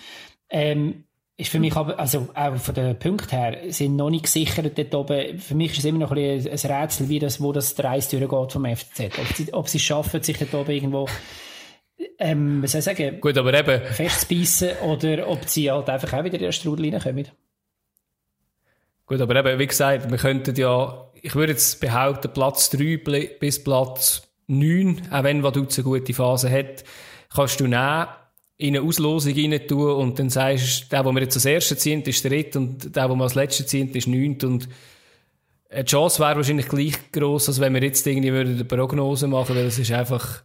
[0.50, 1.05] Ähm,
[1.38, 4.94] ist für mich aber, also auch von den Punkten her, sind noch nicht gesichert dort
[4.94, 5.38] oben.
[5.38, 8.08] Für mich ist es immer noch ein, ein Rätsel, wie das, wo das der Reis
[8.08, 9.18] durchgeht vom FCZ.
[9.18, 11.08] Ob sie, ob sie es schaffen, sich dort oben irgendwo,
[12.18, 13.20] ähm, was soll ich sagen?
[13.20, 13.84] Gut, aber eben.
[13.84, 17.28] Festzubeissen oder ob sie halt einfach auch wieder in der Strudel reinkommen.
[19.04, 23.62] Gut, aber eben, wie gesagt, wir könnten ja, ich würde jetzt behaupten, Platz 3 bis
[23.62, 26.82] Platz 9, auch wenn Vaduz eine gute Phase hat,
[27.32, 28.06] kannst du nehmen
[28.58, 32.02] in eine Auslosung rein tun und dann sagst der, der wir jetzt als Erster ziehen,
[32.02, 34.68] ist der dritte und der, der wir als Letzter ziehen, ist neunte und
[35.70, 39.66] die Chance wäre wahrscheinlich gleich groß, als wenn wir jetzt irgendwie eine Prognose machen, weil
[39.66, 40.44] es ist einfach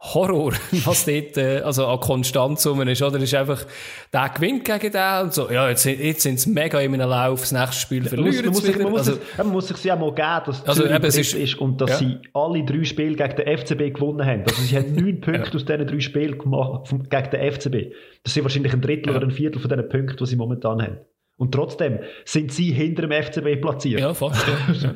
[0.00, 0.52] Horror,
[0.84, 3.16] was dort äh, also an Konstanz rum ist, oder?
[3.16, 3.66] Es ist einfach,
[4.12, 7.40] der gewinnt gegen den und so, ja, jetzt, jetzt sind sie mega in einem Lauf,
[7.40, 10.42] das nächste Spiel verlieren man muss, man, man, also, man muss sich ja mal geben,
[10.46, 11.96] dass also, eben, es ist, ist und dass ja.
[11.96, 14.42] sie alle drei Spiele gegen den FCB gewonnen haben.
[14.42, 15.54] Also sie haben neun Punkte ja.
[15.54, 17.94] aus diesen drei Spielen gemacht gegen den FCB.
[18.22, 20.98] Das sind wahrscheinlich ein Drittel oder ein Viertel von diesen Punkten, die sie momentan haben.
[21.38, 24.00] Und trotzdem sind sie hinter dem FCB platziert.
[24.00, 24.46] Ja, fast.
[24.46, 24.94] ja.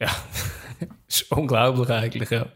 [0.00, 0.08] ja.
[1.08, 2.46] ist unglaublich eigentlich, ja.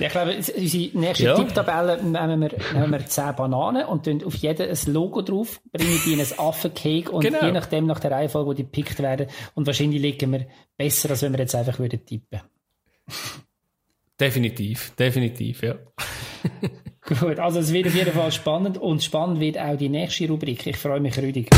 [0.00, 1.34] Ich glaube, unsere nächste ja.
[1.34, 6.00] Tipptabelle nehmen wir, nehmen wir 10 Bananen und tun auf jeden ein Logo drauf, bringen
[6.04, 7.44] die in ein Affencake und genau.
[7.44, 11.22] je nachdem nach der Reihenfolge, wo die gepickt werden und wahrscheinlich liegen wir besser, als
[11.22, 12.40] wenn wir jetzt einfach würden tippen.
[14.18, 15.74] Definitiv, definitiv, ja.
[17.20, 20.66] Gut, also es wird auf jeden Fall spannend und spannend wird auch die nächste Rubrik.
[20.66, 21.50] Ich freue mich rüdig.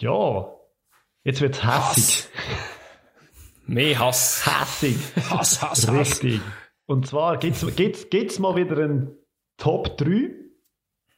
[0.00, 0.50] Ja,
[1.24, 2.28] jetzt wird's hässig.
[3.66, 4.46] Mehr Hass.
[4.46, 4.96] Hässig.
[5.30, 6.40] Hass, Hass, Richtig.
[6.86, 9.14] Und zwar gibt's, gibt's, gibt's mal wieder ein
[9.58, 10.30] Top 3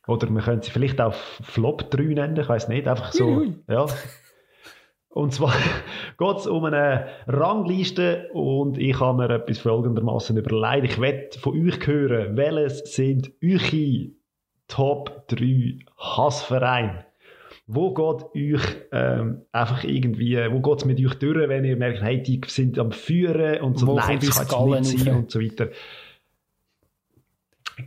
[0.08, 3.46] Oder man könnte sie vielleicht auch Flop 3 nennen, ich weiß nicht, einfach so.
[3.68, 3.86] ja.
[5.10, 5.54] Und zwar
[6.18, 10.92] geht es um eine Rangliste und ich habe mir etwas folgendermaßen überlegt.
[10.92, 14.10] Ich werde von euch hören, welches sind eure
[14.66, 17.06] Top 3 Hassvereine?
[17.66, 22.02] Wo geht euch ähm, einfach irgendwie, wo geht es mit euch durch, wenn ihr merkt,
[22.02, 25.40] hey, die sind am Führen und so, wo nein, das kann nicht sein und so
[25.40, 25.68] weiter.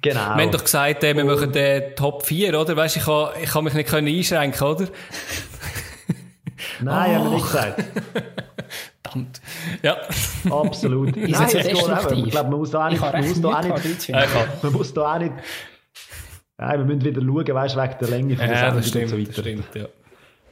[0.01, 0.35] Genau.
[0.35, 2.75] Wir haben doch gesagt, äh, wir machen den Top 4, oder?
[2.75, 4.87] Weißt du, ich kann, ich kann mich nicht können einschränken, oder?
[6.81, 7.15] Nein, oh.
[7.15, 7.83] haben wir nicht gesagt.
[9.15, 9.41] Verdammt.
[9.81, 9.97] Ja.
[10.49, 11.15] Absolut.
[11.15, 12.11] Ist Nein, es geht einfach.
[12.11, 14.09] Ich glaube, man muss da auch nicht, man muss da auch nicht,
[14.63, 15.33] man muss da auch nicht,
[16.57, 19.03] Nein, wir müssen wieder schauen, weißt du, wegen der Länge von der ja, das stimmt,
[19.05, 19.41] und so weiter.
[19.41, 19.85] Stimmt, ja.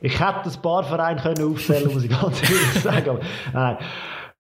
[0.02, 3.10] Ich hätte ein paar Vereine können aufstellen, muss ich ganz ehrlich sagen.
[3.10, 3.20] Aber,
[3.54, 3.78] nein.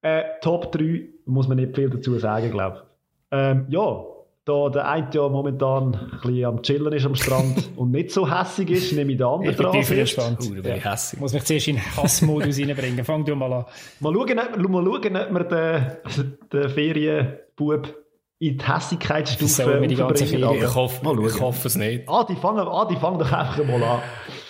[0.01, 2.83] Äh, Top 3 muss man nicht viel dazu sagen, glaube ich.
[3.31, 4.03] Ähm, ja,
[4.43, 8.29] da der eine ja momentan ein bisschen am Chillen ist am Strand und nicht so
[8.29, 9.75] hässig ist, nehme ich den anderen dran.
[9.75, 10.39] Ich bin gespannt.
[10.41, 10.75] Uh, ja.
[10.75, 11.17] hässig.
[11.21, 13.05] Muss mich zuerst in Hassmodus reinbringen.
[13.05, 13.65] Fang du mal an.
[14.01, 18.02] Mal schauen, ob, mal schauen, ob wir den, den Ferienbub
[18.47, 20.63] in die Hässigkeitsstufe so, die ganze Ferien.
[20.63, 22.09] Ich hoffe, ich hoffe es nicht.
[22.09, 24.01] Ah, die fangen, ah, die fangen doch einfach mal an.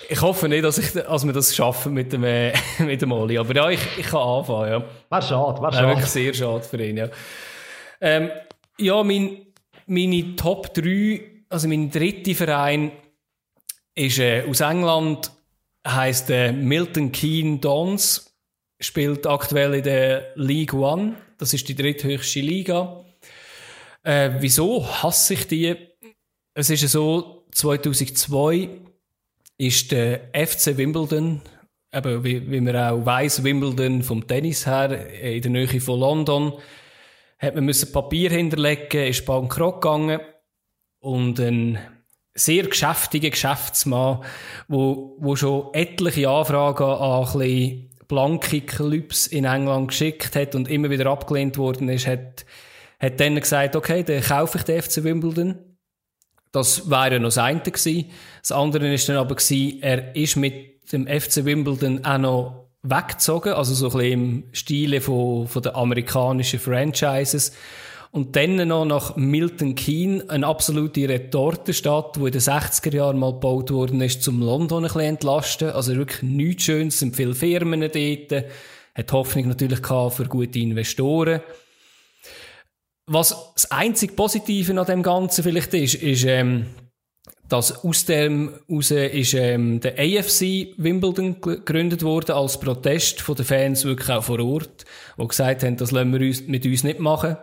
[0.10, 3.38] Ich hoffe nicht, dass, ich, dass wir das schaffen mit dem, äh, mit dem Oli.
[3.38, 4.84] Aber ja, ich, ich kann anfangen, ja.
[5.10, 5.86] Wäre schade, wäre schade.
[5.86, 7.10] Äh, wirklich sehr schade für ihn, ja.
[8.02, 8.30] Ähm,
[8.80, 9.38] ja, mein,
[9.86, 12.92] meine Top 3, also mein dritter Verein
[13.96, 15.32] ist äh, aus England,
[15.88, 18.36] heißt äh, Milton Keynes Dons,
[18.80, 21.16] spielt aktuell in der League One.
[21.38, 23.03] Das ist die dritthöchste Liga.
[24.04, 25.76] Äh, wieso hasse ich die?
[26.54, 28.70] Es ist so, 2002
[29.58, 31.42] ist der FC Wimbledon,
[31.94, 36.54] eben wie, wie man auch weiß, Wimbledon vom Tennis her, in der Nähe von London,
[37.40, 40.20] hat man müssen Papier hinterlegen, ist bankrott gegangen
[41.00, 41.80] und ein
[42.36, 44.24] sehr geschäftiger Geschäftsmann,
[44.68, 50.68] wo, wo schon etliche Anfragen an ein bisschen blanke Clubs in England geschickt hat und
[50.68, 52.46] immer wieder abgelehnt worden ist, hat,
[53.04, 55.56] hat dann gesagt, okay, dann kaufe ich den FC Wimbledon.
[56.54, 58.06] Das wäre noch das eine gewesen.
[58.42, 63.54] Das andere ist dann aber gewesen, er ist mit dem FC Wimbledon auch noch weggezogen,
[63.54, 67.54] also so ein bisschen im Stile von, von den amerikanischen Franchises.
[68.12, 73.34] Und dann noch nach Milton Keynes, eine absolute Retortenstadt, die in den 60er Jahren mal
[73.34, 75.72] gebaut worden ist, zum London ein bisschen entlasten.
[75.72, 78.46] Also wirklich nichts Schönes, sind viele Firmen dort.
[78.96, 81.42] Hat Hoffnung natürlich gehabt für gute Investoren.
[83.06, 86.68] Was das einzig Positive an dem Ganzen vielleicht ist, ist, ähm,
[87.50, 93.46] dass aus dem raus ist ähm, der AFC Wimbledon gegründet worden als Protest von den
[93.46, 94.86] Fans wirklich auch vor Ort,
[95.20, 97.38] die gesagt haben, das lassen wir uns, mit uns nicht machen.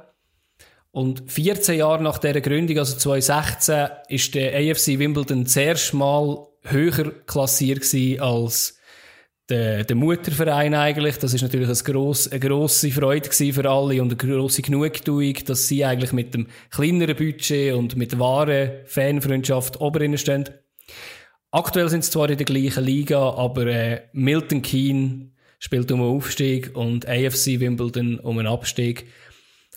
[0.93, 7.13] Und 14 Jahre nach dieser Gründung, also 2016, ist der AFC Wimbledon zuerst mal höher
[7.27, 7.85] klassiert
[8.21, 8.80] als
[9.51, 11.19] der, der Mutterverein eigentlich.
[11.19, 15.69] Das ist natürlich ein gross, eine grosse Freude für alle und eine grosse Genugtuung, dass
[15.69, 20.49] sie eigentlich mit dem kleineren Budget und mit wahren Fanfreundschaft oben stehen.
[21.51, 25.29] Aktuell sind sie zwar in der gleichen Liga, aber äh, Milton Keynes
[25.59, 29.07] spielt um einen Aufstieg und AFC Wimbledon um einen Abstieg.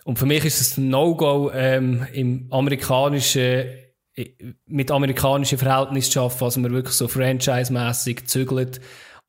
[0.05, 3.65] Und für mich ist es ein No-Go ähm, im amerikanischen
[4.67, 8.79] mit amerikanischen Verhältnissen zu arbeiten, also man wirklich so franchise-mässig zügelt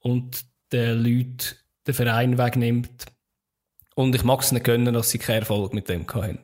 [0.05, 3.07] und den Leuten den Verein wegnimmt.
[3.95, 6.41] Und ich mag es nicht gönnen, dass sie keinen Erfolg mit dem hatten.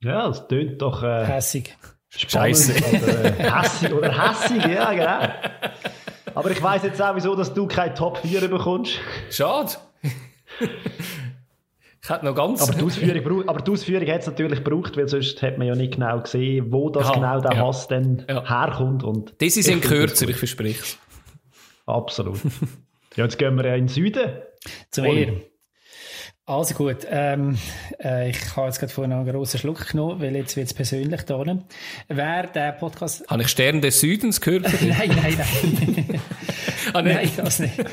[0.00, 1.76] Ja, das tönt doch äh, hässig.
[2.10, 2.74] Scheiße.
[2.74, 5.34] Oder, äh, hässig oder hässig, ja, genau.
[6.34, 8.98] Aber ich weiß jetzt auch, wieso dass du keine Top 4 bekommst.
[9.30, 9.72] Schade.
[10.60, 12.62] ich hätte noch ganz...
[12.62, 15.74] Aber die Ausführung, aber die Ausführung hat es natürlich gebraucht, weil sonst hat man ja
[15.74, 17.66] nicht genau gesehen, wo das Aha, genau der ja.
[17.66, 18.48] Hass dann ja.
[18.48, 19.02] herkommt.
[19.02, 20.98] Und das sind kürzer, ich verspreche es.
[21.86, 22.40] Absolut.
[23.16, 24.32] ja, jetzt gehen wir ja in den Süden.
[24.90, 25.42] Zu mir.
[26.46, 27.56] Also gut, ähm,
[28.02, 30.74] äh, ich habe jetzt gerade vorhin noch einen grossen Schluck genommen, weil jetzt wird es
[30.74, 31.42] persönlich da.
[32.08, 33.26] Wer der Podcast...
[33.28, 34.64] Habe ich Stern des Südens gehört?
[34.82, 36.20] nein, nein, nein.
[36.94, 37.84] Ah, nein, das nicht.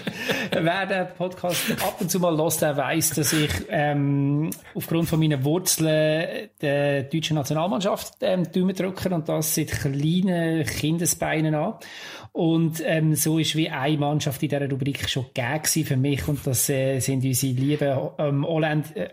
[0.52, 5.20] Wer den Podcast ab und zu mal hört, der weiss, dass ich ähm, aufgrund von
[5.20, 11.74] meinen Wurzeln der deutschen Nationalmannschaft ähm, drücke und das seit kleinen Kindesbeinen an.
[12.32, 16.46] Und ähm, so ist wie eine Mannschaft in dieser Rubrik schon gegeben für mich und
[16.48, 19.10] das äh, sind unsere lieben ähm, Holland, äh,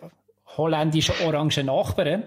[0.57, 2.25] holländischen orangen Nachbarn.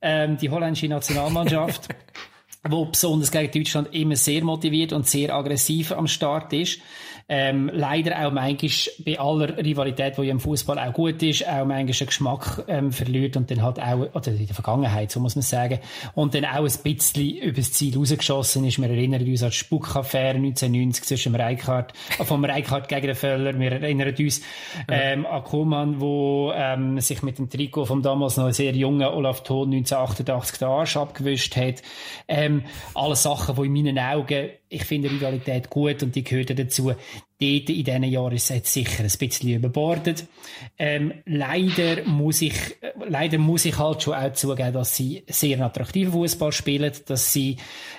[0.00, 1.88] Ähm, die holländische Nationalmannschaft,
[2.68, 6.80] wo besonders gegen Deutschland immer sehr motiviert und sehr aggressiv am Start ist.
[7.28, 8.70] Ähm, leider auch manchmal
[9.04, 12.92] bei aller Rivalität, die ja im Fußball auch gut ist, auch manchmal einen Geschmack ähm,
[12.92, 15.78] verliert und dann halt auch, oder in der Vergangenheit, so muss man sagen,
[16.14, 18.78] und dann auch ein bisschen übers Ziel rausgeschossen ist.
[18.78, 23.16] Wir erinnern uns an die Spuck-Affäre 1990 zwischen dem Reichardt, äh, vom Reichardt gegen den
[23.16, 23.58] Völler.
[23.58, 24.42] Wir erinnern uns
[24.88, 29.42] ähm, an Kuhlmann, wo ähm, sich mit dem Trikot vom damals noch sehr jungen Olaf
[29.42, 31.82] Thon 1988 den Arsch abgewischt hat.
[32.28, 32.64] Ähm,
[32.94, 36.92] alles Sachen, die in meinen Augen ich finde Rivalität gut und die gehört dazu.
[37.40, 40.26] Dort in diesen Jahren ist es sicher ein bisschen überbordet.
[40.78, 42.54] Ähm, leider muss ich,
[43.06, 47.56] leider muss ich halt schon auch zugeben, dass sie sehr attraktiven Fußball spielen, dass sie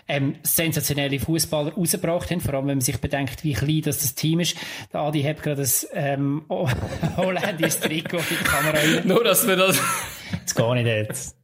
[0.07, 4.15] ähm, sensationelle Fußballer rausgebracht haben, vor allem wenn man sich bedenkt, wie klein das, das
[4.15, 4.57] Team ist.
[4.93, 6.45] Der Adi hat gerade das ähm,
[7.17, 8.79] holländisches Trikot in die Kamera.
[9.03, 9.79] Nur, dass wir das...
[10.31, 11.35] Jetzt gar nicht jetzt.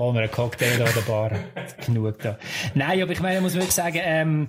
[0.00, 1.32] Holen wir einen Cocktail an der Bar.
[1.86, 2.38] Genug da.
[2.72, 4.48] Nein, aber ich meine, muss wirklich sagen, ähm,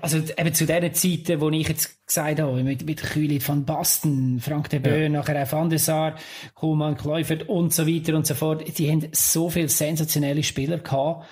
[0.00, 4.40] also eben zu den Zeiten, wo ich jetzt gesagt habe, mit, mit Kühli van Basten,
[4.40, 5.08] Frank de Boer, ja.
[5.10, 6.14] nachher auch Van der Sar,
[6.54, 11.26] Kuhlmann, Kleufert und so weiter und so fort, die haben so viele sensationelle Spieler gehabt,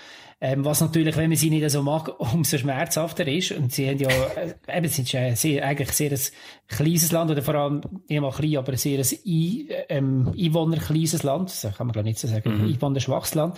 [0.44, 3.52] ähm, was natürlich, wenn man sie nicht so mag, umso schmerzhafter ist.
[3.52, 6.18] Und sie haben ja, äh, eben, sind ja sehr, eigentlich sehr ein
[6.66, 11.50] kleines Land, oder vor allem, nicht mal klein, aber sehr ein I, ähm, Einwohner-kleines Land.
[11.62, 12.58] Das kann man glaube nicht so sagen.
[12.58, 12.72] Mhm.
[12.74, 13.56] Einwohner-schwaches Land.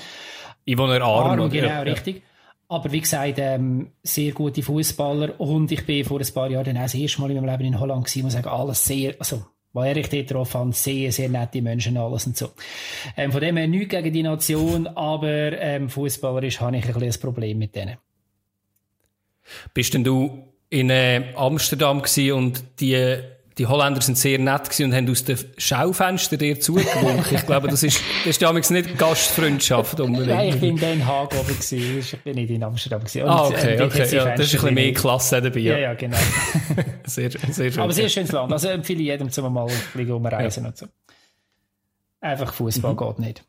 [0.69, 1.41] Einwohner-arm.
[1.41, 2.23] Arm, genau, ja, richtig.
[2.69, 6.77] Aber wie gesagt, ähm, sehr gute Fußballer und ich bin vor ein paar Jahren dann
[6.77, 9.45] auch das erste Mal in meinem Leben in Holland gewesen, muss sagen, alles sehr, also
[9.75, 12.51] weil ich dort drauf habe, sehr, sehr nette Menschen alles und so.
[13.17, 17.13] Ähm, von dem her nichts gegen die Nation, aber ähm, fußballerisch habe ich ein bisschen
[17.13, 17.99] ein Problem mit denen.
[19.75, 22.03] Bist denn du in äh, Amsterdam
[22.33, 23.19] und die
[23.59, 27.37] die Holländer sind sehr nett gewesen und haben aus den Schaufenstern dir zugewunken.
[27.37, 30.29] Ich glaube, das ist, das ist damals nicht Gastfreundschaft unbedingt.
[30.29, 31.99] Nein, ich bin in Den Haag oben gewesen.
[31.99, 33.23] Ich bin nicht in Amsterdam gewesen.
[33.23, 34.17] Und, ah, okay, äh, okay.
[34.17, 35.61] Ja, das ist ein bisschen mehr Klasse dabei.
[35.61, 36.17] Ja, ja, genau.
[37.05, 37.83] sehr, sehr schön.
[37.83, 38.53] Aber sehr schönes Land.
[38.53, 40.71] Also empfehle ich jedem, zum mal ein umreisen ja.
[40.71, 40.87] und so.
[42.21, 42.97] Einfach Fußball mhm.
[42.97, 43.45] geht nicht.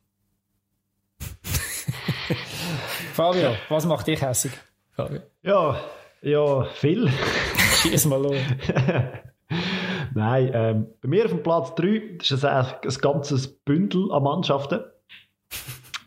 [3.14, 4.52] Fabio, was macht dich hässig?
[4.92, 5.22] Fabio.
[5.42, 5.82] Ja,
[6.22, 7.10] ja, viel.
[7.82, 8.36] Schieß mal los.
[10.16, 11.88] Nein, ähm, bei mir auf dem Platz 3
[12.22, 14.80] ist es ein, ein ganzes Bündel an Mannschaften.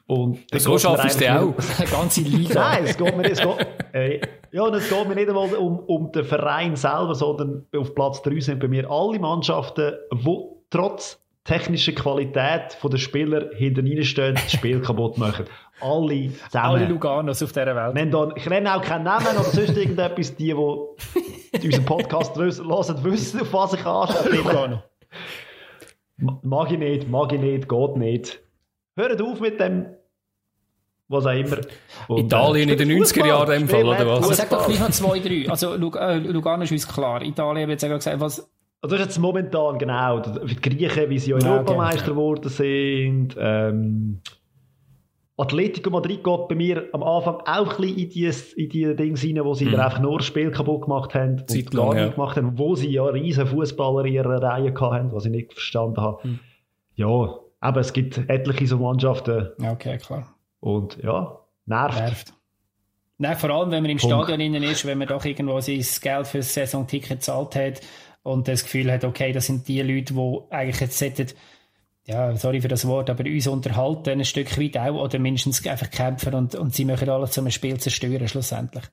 [0.06, 1.54] Und so schaffst du auch.
[1.78, 2.54] Eine ganze Liga.
[2.54, 6.11] Nein, es geht mir, es geht, äh, ja, es geht mir nicht einmal um, um
[6.11, 10.38] den Verein selber, sondern auf Platz 3 sind bei mir alle Mannschaften, die
[10.70, 15.44] trotz technischer Qualität der Spieler hinter ihnen stehen, das Spiel kaputt machen.
[15.82, 16.64] Alle zusammen.
[16.64, 18.14] Alle Luganos auf dieser Welt.
[18.14, 20.34] Dann, ich nenne auch keinen Namen oder sonst irgendetwas.
[20.34, 24.36] Die, die unseren Podcast hören, wissen, auf was ich anstehe.
[24.36, 24.82] Lugano.
[26.42, 28.40] Mag ich nicht, mag ich nicht, geht nicht.
[28.96, 29.86] Hört auf mit dem
[31.09, 31.59] was auch immer.
[32.07, 34.24] Und, Italien äh, in den 90er Jahren dem Fall, oder was?
[34.24, 35.49] Aber sag doch gleich noch zwei, drei.
[35.49, 37.22] Also äh, Lugano ist uns klar.
[37.22, 38.51] Italien, habe jetzt gesagt, was...
[38.80, 43.07] Also das ist jetzt momentan, genau, die Griechen, wie sie ja Europameister geworden okay.
[43.09, 44.20] sind, ähm,
[45.39, 49.22] Atletico Madrid geht bei mir am Anfang auch ein bisschen in die, in die Dinge
[49.22, 49.76] rein, wo sie mhm.
[49.76, 52.91] einfach nur das Spiel kaputt gemacht haben und Zeit gar nicht gemacht haben, wo sie
[52.91, 56.26] ja riesen Fußballer in ihrer Reihe hatten, was ich nicht verstanden habe.
[56.26, 56.41] Mhm.
[56.97, 59.51] Ja, aber es gibt etliche so Mannschaften.
[59.64, 60.34] Okay, klar.
[60.59, 61.99] Und ja, nervt.
[61.99, 62.32] Nervt.
[63.18, 64.14] Nein, vor allem, wenn man im Punkt.
[64.14, 67.80] Stadion innen ist, wenn man doch irgendwo sein Geld für das Saisonticket gezahlt hat
[68.24, 71.28] und das Gefühl hat, okay, das sind die Leute, die eigentlich jetzt sollten
[72.09, 75.90] ja, sorry für das Wort, aber uns unterhalten ein Stück weit auch oder mindestens einfach
[75.90, 78.84] kämpfen und, und sie möchten alles zum Spiel zerstören, schlussendlich.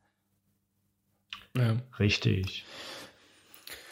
[1.56, 1.78] Ja.
[1.98, 2.66] Richtig.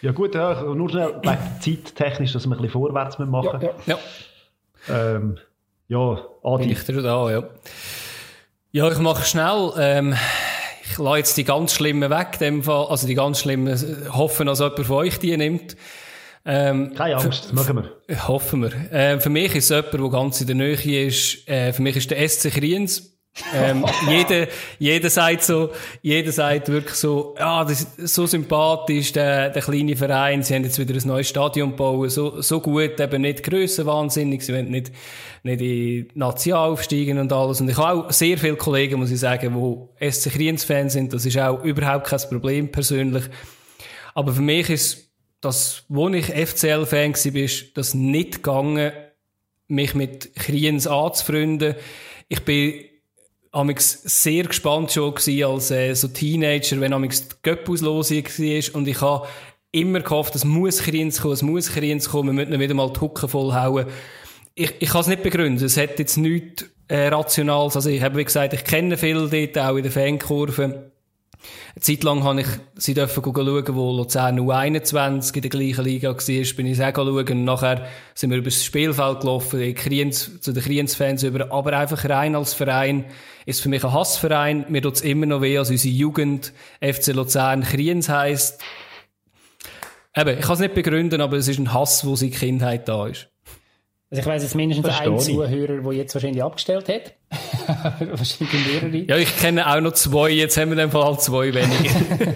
[0.01, 1.21] Ja gut, ja, nur schnell
[1.61, 3.61] zeittechnisch, dass wir ein bisschen vorwärts machen.
[3.61, 3.97] Ja, ja.
[4.89, 5.15] ja.
[5.15, 5.37] Ähm,
[5.87, 6.73] ja Adi.
[6.73, 7.43] Ich da, ja.
[8.73, 9.71] Ja, ich mache schnell.
[9.77, 10.15] Ähm,
[10.83, 13.73] ich lasse jetzt die ganz schlimmen weg, dem Fall, also die ganz schlimmen,
[14.11, 15.77] hoffen, dass jemand von euch die nimmt.
[16.45, 18.27] Ähm, Keine Angst, das machen wir.
[18.27, 18.71] Hoffen wir.
[18.91, 21.47] Ähm, für mich ist es jemand, der ganz in der Nähe ist.
[21.47, 23.11] Äh, für mich ist der SC Kriens.
[23.55, 25.71] ähm, jeder, jeder sagt so,
[26.01, 30.63] jeder sagt wirklich so, ja, das ist so sympathisch, der, der kleine Verein, sie haben
[30.63, 34.91] jetzt wieder ein neues Stadion bauen, so, so gut, eben nicht grössenwahnsinnig, sie wollen nicht,
[35.41, 37.59] nicht in die Nation aufsteigen und alles.
[37.59, 41.25] Und ich habe auch sehr viele Kollegen, muss ich sagen, die SC Kriens-Fans sind, das
[41.25, 43.23] ist auch überhaupt kein Problem persönlich.
[44.13, 45.12] Aber für mich ist
[45.43, 48.91] dass, wo ich FCL-Fan war, das nicht gegangen,
[49.67, 51.75] mich mit Kriens anzufreunden.
[52.29, 52.85] Ich bin
[53.51, 58.87] amix sehr gespannt schon gewesen als äh, so Teenager, wenn amix die Göppauslosung war und
[58.87, 59.27] ich habe
[59.71, 63.01] immer gehofft, es muss Kriens kommen, es muss Kriens kommen, wir müssen wieder mal die
[63.01, 63.87] Hucke vollhauen.
[64.55, 68.17] Ich, ich kann es nicht begründen, es hat jetzt nichts äh, Rationales, also ich habe
[68.17, 70.92] wie gesagt, ich kenne viele dort, auch in der Fankurve
[71.75, 76.09] Eine Zeit lang habe ich sie dürfen schauen, wo Luzern U21 in der gleichen Liga
[76.09, 77.27] war, bin ich auch schauen.
[77.27, 81.51] Und nachher sind wir über das Spielfeld gelaufen, Kriens, zu den Kriens-Fans über.
[81.51, 83.05] Aber einfach rein als Verein
[83.45, 84.65] ist für mich ein Hassverein.
[84.69, 88.61] Mir tut es immer noch weh, als unsere Jugend FC Luzern Kriens heisst.
[90.15, 93.07] Eben, ich kann es nicht begründen, aber es ist ein Hass, wo seit Kindheit da
[93.07, 93.29] ist.
[94.11, 97.13] Also ich weiss jetzt mindestens einen Zuhörer, der jetzt wahrscheinlich abgestellt hat.
[97.99, 98.97] wahrscheinlich mehrere.
[99.07, 102.33] Ja, ich kenne auch noch zwei, jetzt haben wir in dem Fall zwei weniger.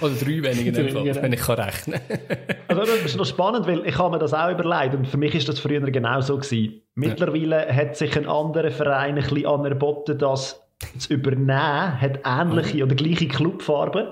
[0.00, 2.00] Oder drei weniger dem Fall, wenn ich kann rechnen
[2.68, 5.34] Also das ist noch spannend, weil ich habe mir das auch überlegt und für mich
[5.34, 6.82] ist das früher genau so gewesen.
[6.94, 7.74] Mittlerweile ja.
[7.74, 10.62] hat sich ein anderer Verein ein bisschen anerboten, das
[10.98, 12.86] zu übernehmen, hat ähnliche oh.
[12.86, 14.06] oder gleiche Clubfarben.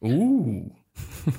[0.00, 0.70] Uh.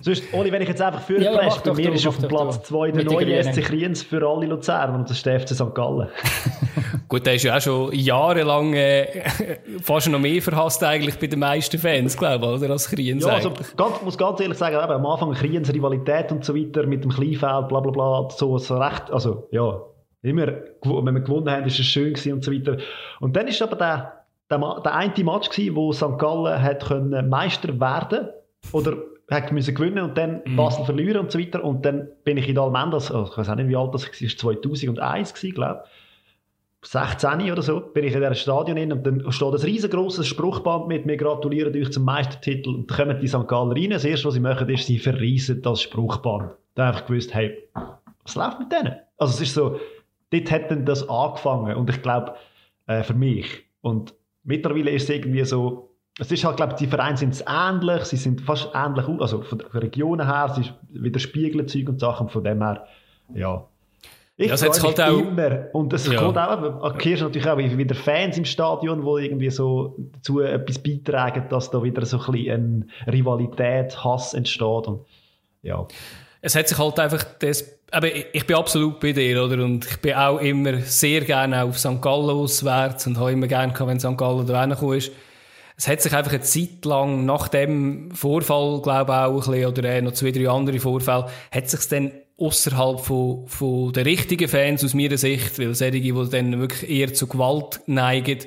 [0.01, 2.61] Sonst, Oli, wenn ich jetzt einfach für ja, ja, bei mir ist auf dem Platz
[2.63, 5.73] 2 der neue SC Kriens für alle Luzern und das ist der FC St.
[5.73, 6.09] Gallen.
[7.07, 9.23] Gut, der ist ja auch schon jahrelang äh,
[9.81, 13.33] fast noch mehr verhasst eigentlich bei den meisten Fans, glaube ich, oder, als Kriens Ja,
[13.33, 17.05] also, ganz, muss ganz ehrlich sagen, eben, am Anfang Kriens Rivalität und so weiter mit
[17.05, 19.79] dem Kleinfeld, bla bla bla, so, so recht, also ja,
[20.21, 20.47] immer,
[20.83, 22.77] wenn wir gewonnen haben, ist es schön gewesen und so weiter.
[23.21, 26.17] Und dann ist aber der, der, der eine Match gewesen, wo St.
[26.17, 28.27] Gallen hat können Meister werden
[28.73, 28.97] oder
[29.29, 30.55] hat müssen gewinnen und dann mhm.
[30.55, 31.63] Basel verlieren und so weiter.
[31.63, 34.61] Und dann bin ich in Almendas, also ich weiß auch nicht, wie alt das war,
[34.61, 35.91] 2001 gewesen, glaube ich.
[36.83, 40.87] 16 oder so, bin ich in diesem Stadion hin und dann steht ein riesengroßes Spruchband
[40.87, 43.47] mit «Wir gratulieren euch zum Meistertitel» und dann kommen die St.
[43.47, 43.89] Galler rein.
[43.89, 46.51] Das erste, was sie machen, ist, sie verreisen das Spruchband.
[46.75, 47.67] Da habe ich gewusst, hey,
[48.23, 48.95] was läuft mit denen?
[49.17, 49.79] Also es ist so,
[50.29, 52.35] dort hat dann das angefangen und ich glaube,
[52.85, 53.65] äh, für mich.
[53.81, 54.13] Und
[54.43, 55.89] mittlerweile ist es irgendwie so,
[56.19, 59.59] es ist halt, glaube ich, die Vereine sind ähnlich, sie sind fast ähnlich, also von
[59.59, 62.87] der Regionen her, sie widerspiegeln Zeug und Sachen, von dem her,
[63.33, 63.65] ja.
[64.39, 65.65] Ich ja, freue halt auch, immer.
[65.73, 66.19] Und es ja.
[66.19, 71.45] kommt auch, kehrst natürlich auch wieder Fans im Stadion, die irgendwie so dazu etwas beitragen,
[71.49, 75.05] dass da wieder so ein bisschen eine Rivalität, Hass entsteht und,
[75.63, 75.87] ja.
[76.41, 79.63] Es hat sich halt einfach das, aber ich bin absolut bei dir, oder?
[79.63, 81.99] Und ich bin auch immer sehr gerne auf St.
[81.99, 84.17] Gallen auswärts und habe immer gerne gehabt, wenn St.
[84.17, 85.11] Gallen da reingekommen ist
[85.77, 89.65] es hat sich einfach eine Zeit lang nach dem Vorfall, glaube ich, auch ein bisschen,
[89.67, 94.47] oder äh, noch zwei, drei andere Vorfälle, hat sich dann außerhalb von, von den richtigen
[94.47, 98.39] Fans aus meiner Sicht, weil solche, die dann wirklich eher zu Gewalt neigen,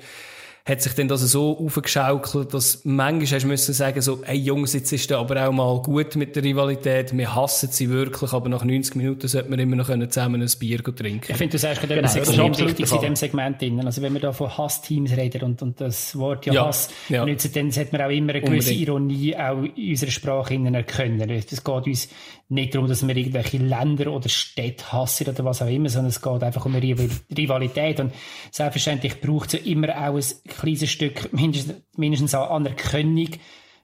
[0.71, 4.73] hat sich dann das so aufgeschaukelt, dass manchmal hast du müssen sagen, so, hey Jungs,
[4.73, 8.49] jetzt ist da aber auch mal gut mit der Rivalität, wir hassen sie wirklich, aber
[8.49, 11.27] nach 90 Minuten sollte man immer noch zusammen ein Bier trinken.
[11.29, 13.85] Ich finde, du sagst gerade genau, etwas extrem wichtiges in diesem Segment drin.
[13.85, 17.25] Also wenn wir da von Hassteams reden und, und das Wort ja, ja Hass ja.
[17.25, 18.89] nützen, dann sollte man auch immer eine gewisse Unbedingt.
[18.89, 21.31] Ironie auch in unserer Sprache erkennen.
[21.31, 22.09] Es geht uns
[22.51, 26.21] nicht darum, dass wir irgendwelche Länder oder Städte hassen oder was auch immer, sondern es
[26.21, 26.97] geht einfach um eine
[27.37, 28.01] Rivalität.
[28.01, 28.13] Und
[28.51, 30.25] selbstverständlich braucht es ja immer auch ein
[30.61, 33.29] kleines Stück, mindestens, mindestens an Anerkennung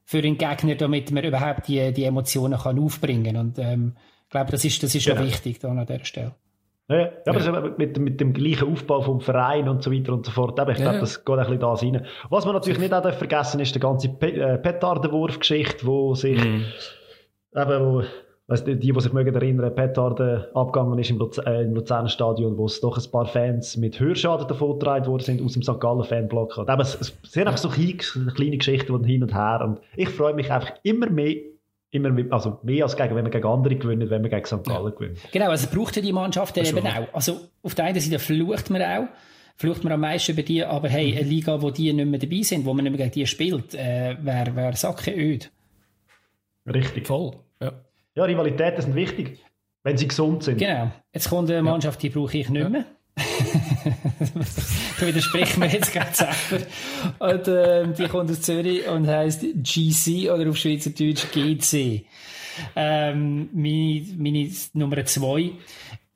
[0.04, 3.36] für den Gegner, damit man überhaupt die, die Emotionen kann aufbringen kann.
[3.36, 5.22] Und ähm, ich glaube, das ist, das ist genau.
[5.22, 6.34] wichtig da an dieser Stelle.
[6.88, 7.74] Ja, ja aber ja.
[7.76, 10.58] mit, mit dem gleichen Aufbau vom Verein und so weiter und so fort.
[10.60, 11.00] Aber ich glaube, ja.
[11.00, 12.06] das geht ein bisschen da rein.
[12.30, 16.64] Was man natürlich nicht auch vergessen ist, die ganze äh, Petardenwurf-Geschichte, wo sich mhm.
[17.56, 18.04] eben, wo
[18.48, 22.56] Weißt, die, die sich mögen erinnern, Petarde abgegangen ist im, Luz äh, im Luzerner Stadion,
[22.56, 25.80] wo es doch ein paar Fans mit Hörschaden davon getragen worden sind aus dem St.
[25.80, 26.56] Gallen Fanblock.
[26.58, 29.62] Aber es, es sind einfach so kleine Geschichten hin und her.
[29.64, 31.36] Und ich freue mich einfach immer mehr
[31.90, 34.64] immer mehr, also mehr als gegen, wenn wir gegen andere gewinnen, wenn wir gegen St.
[34.64, 35.16] Gallen gewinnen.
[35.32, 37.14] Genau, also braucht ja die Mannschaft eben auch.
[37.14, 39.08] Also auf der einen Seite flucht man auch,
[39.56, 42.42] flucht man am meisten über die, aber hey, eine Liga, wo die nicht mehr dabei
[42.42, 45.50] sind, wo man nicht mehr gegen die spielt, äh, wäre wär Sacke öd.
[46.66, 47.06] Richtig.
[47.06, 47.32] Voll,
[48.16, 48.24] ja.
[48.24, 49.38] Rivalitäten sind wichtig,
[49.84, 50.58] wenn sie gesund sind.
[50.58, 50.90] Genau.
[51.12, 52.84] Jetzt kommt eine Mannschaft, die brauche ich nicht mehr.
[55.00, 56.66] da widerspricht mir jetzt gerade selber.
[57.18, 62.04] Und, äh, die kommt aus Zürich und heisst GC oder auf Schweizerdeutsch GC.
[62.74, 65.52] Ähm, meine, meine Nummer zwei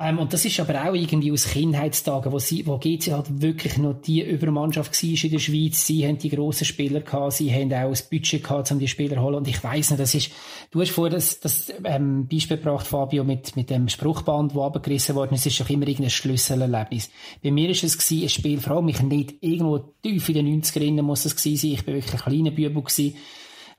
[0.01, 3.77] ähm, und das ist aber auch irgendwie aus Kindheitstagen, wo, sie, wo GC halt wirklich
[3.77, 5.87] noch die Übermannschaft war in der Schweiz.
[5.87, 9.17] Sie haben die grossen Spieler gehabt, sie haben auch das Budget gehabt, um die Spieler
[9.17, 9.35] zu holen.
[9.37, 10.31] Und ich weiss nicht, das ist,
[10.71, 15.17] du hast vorher das, das ähm, Beispiel gebracht, Fabio, mit, mit dem Spruchband, das abgerissen
[15.17, 15.47] worden ist.
[15.47, 17.11] Es ist doch immer irgendein Schlüsselerlebnis.
[17.43, 21.03] Bei mir ist es gewesen, ein Spiel, allem mich nicht irgendwo tief in den 90er
[21.03, 21.73] muss es gewesen sein.
[21.73, 23.17] Ich bin wirklich ein kleiner Bübel gewesen.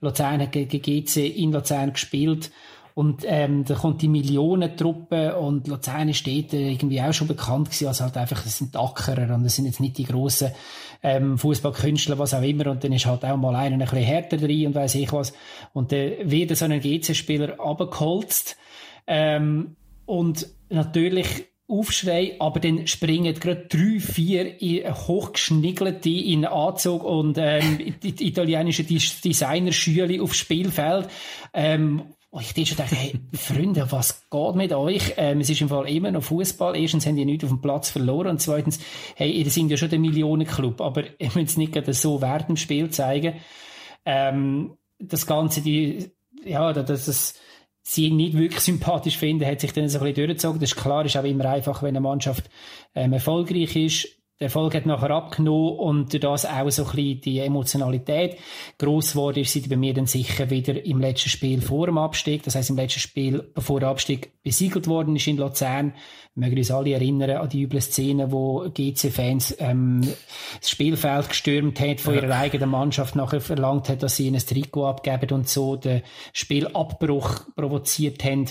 [0.02, 2.52] Luzern hat gegen GC in Luzern gespielt.
[2.94, 8.04] Und ähm, da kommt die Millionentruppe und Luzern dort irgendwie auch schon bekannt gewesen, also
[8.04, 10.52] halt einfach, das sind Ackerer und das sind jetzt nicht die grossen
[11.04, 12.68] ähm, Fußballkünstler, was auch immer.
[12.68, 15.34] Und dann ist halt auch mal einer ein bisschen härter drin und weiß ich was.
[15.74, 18.58] Und dann wird so ein GC-Spieler abgeholzt.
[19.08, 19.76] Ähm,
[20.06, 28.84] und natürlich Aufschrei, aber dann springen gerade drei, vier hochgeschniggelte in Anzug und ähm, italienische
[28.84, 31.08] Designerschüle aufs Spielfeld.
[31.54, 35.14] Ähm, und ich schon dachte, hey, Freunde, was geht mit euch?
[35.18, 36.78] Ähm, es ist im Fall immer noch Fußball.
[36.78, 38.80] Erstens haben die nichts auf dem Platz verloren und zweitens,
[39.16, 42.48] hey, ihr seid ja schon der Millionenclub, aber ihr müsst es nicht gerade so während
[42.48, 43.36] dem Spiel zeigen.
[44.06, 46.10] Ähm, das Ganze, die,
[46.46, 47.34] ja, das, das,
[47.84, 50.62] sie nicht wirklich sympathisch finden, hat sich dann so ein bisschen durchgezogen.
[50.62, 52.50] Das ist klar, ist auch immer einfach, wenn eine Mannschaft
[52.96, 54.08] ähm, erfolgreich ist.
[54.42, 58.38] Der Erfolg hat nachher abgenommen und durch das auch so ein bisschen die Emotionalität
[58.80, 62.42] gross geworden ist sie bei mir dann sicher wieder im letzten Spiel vor dem Abstieg.
[62.42, 65.94] Das heißt im letzten Spiel, bevor der Abstieg besiegelt worden ist in Luzern.
[66.34, 70.02] Wir mögen uns alle erinnern an die üble Szene, wo GC-Fans ähm,
[70.60, 74.46] das Spielfeld gestürmt hat, von ihrer eigenen Mannschaft nachher verlangt hat, dass sie ihnen ein
[74.48, 76.02] Trikot abgeben und so den
[76.34, 78.48] Spielabbruch provoziert haben.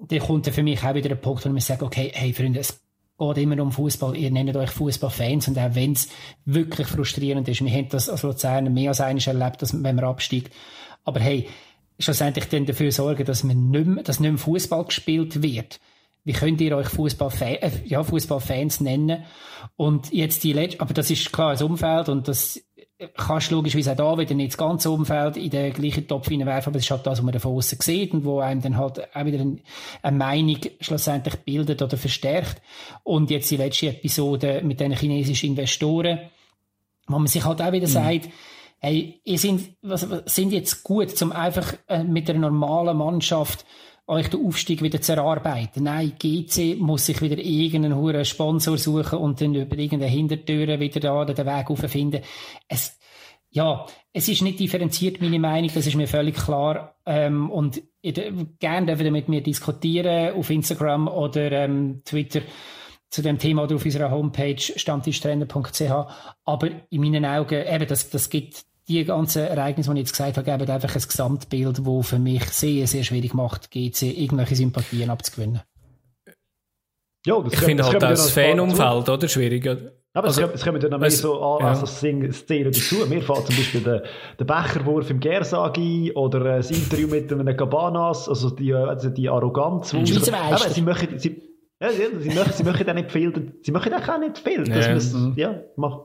[0.00, 2.58] Da kommt dann für mich auch wieder ein Punkt, wo ich sage, okay, hey Freunde,
[2.58, 2.81] es
[3.28, 4.16] geht immer um Fußball.
[4.16, 6.08] Ihr nennt euch Fußballfans und auch wenn es
[6.44, 10.04] wirklich frustrierend ist, wir haben das als Luzern mehr als eines erlebt, dass, wenn man
[10.04, 10.52] absteigt.
[11.04, 11.48] Aber hey,
[11.98, 15.80] schlussendlich dann dafür sorgen, dass man nicht mehr, dass nicht mehr Fußball gespielt wird.
[16.24, 19.24] Wie könnt ihr euch Fußballfans, äh, ja, Fußballfans nennen?
[19.76, 22.62] Und jetzt die letzte, aber das ist klar das Umfeld und das
[23.16, 26.78] kannst logischerweise auch da wieder nicht das ganze Umfeld in den gleichen Topf hineinwerfen, aber
[26.78, 29.24] das ist halt das, was man von außen sieht und wo einem dann halt auch
[29.24, 29.44] wieder
[30.02, 32.60] eine Meinung schlussendlich bildet oder verstärkt.
[33.02, 36.20] Und jetzt die letzte Episode mit den chinesischen Investoren,
[37.06, 37.92] wo man sich halt auch wieder mhm.
[37.92, 38.28] sagt,
[38.78, 43.64] hey, ihr sind, was, sind jetzt gut, um einfach äh, mit einer normalen Mannschaft
[44.06, 45.84] euch den Aufstieg wieder zu erarbeiten.
[45.84, 51.00] Nein, GC muss sich wieder irgendeinen hohen Sponsor suchen und dann über irgendeine Hintertüre wieder
[51.00, 52.22] da den Weg auffinden.
[52.68, 52.98] Es,
[53.50, 56.96] ja, es ist nicht differenziert, meine Meinung, das ist mir völlig klar.
[57.06, 62.42] Ähm, und gerne dürfen ihr mit mir diskutieren auf Instagram oder ähm, Twitter
[63.08, 65.92] zu dem Thema oder auf unserer Homepage stammtischtrainer.ch.
[66.44, 70.36] Aber in meinen Augen, eben, das, das gibt die ganzen Ereignisse, die ich jetzt gesagt
[70.36, 75.10] habe, geben einfach ein Gesamtbild, das für mich sehr, sehr schwierig macht, GC irgendwelche Sympathien
[75.10, 75.62] abzugewinnen.
[77.24, 79.28] Ja, das ich finde halt das Fanumfeld, oder?
[79.28, 79.66] Schwierig.
[80.14, 82.96] Aber also, es kommen dann noch mehr so an, also Szenen dazu.
[83.08, 84.02] Mir fällt zum Beispiel der,
[84.38, 89.28] der Becherwurf im Gersag ein oder das Interview mit einem Cabanas, also die, also die
[89.28, 89.92] Arroganz.
[89.92, 90.06] Mhm.
[90.06, 90.68] Schweizer Meister.
[90.68, 91.42] Sie möchten, sie,
[91.80, 94.64] ja, sie, möchten, sie möchten auch nicht viel, sie möchten auch nicht viel.
[94.64, 94.94] Das ja.
[94.94, 96.00] Muss, ja, mach.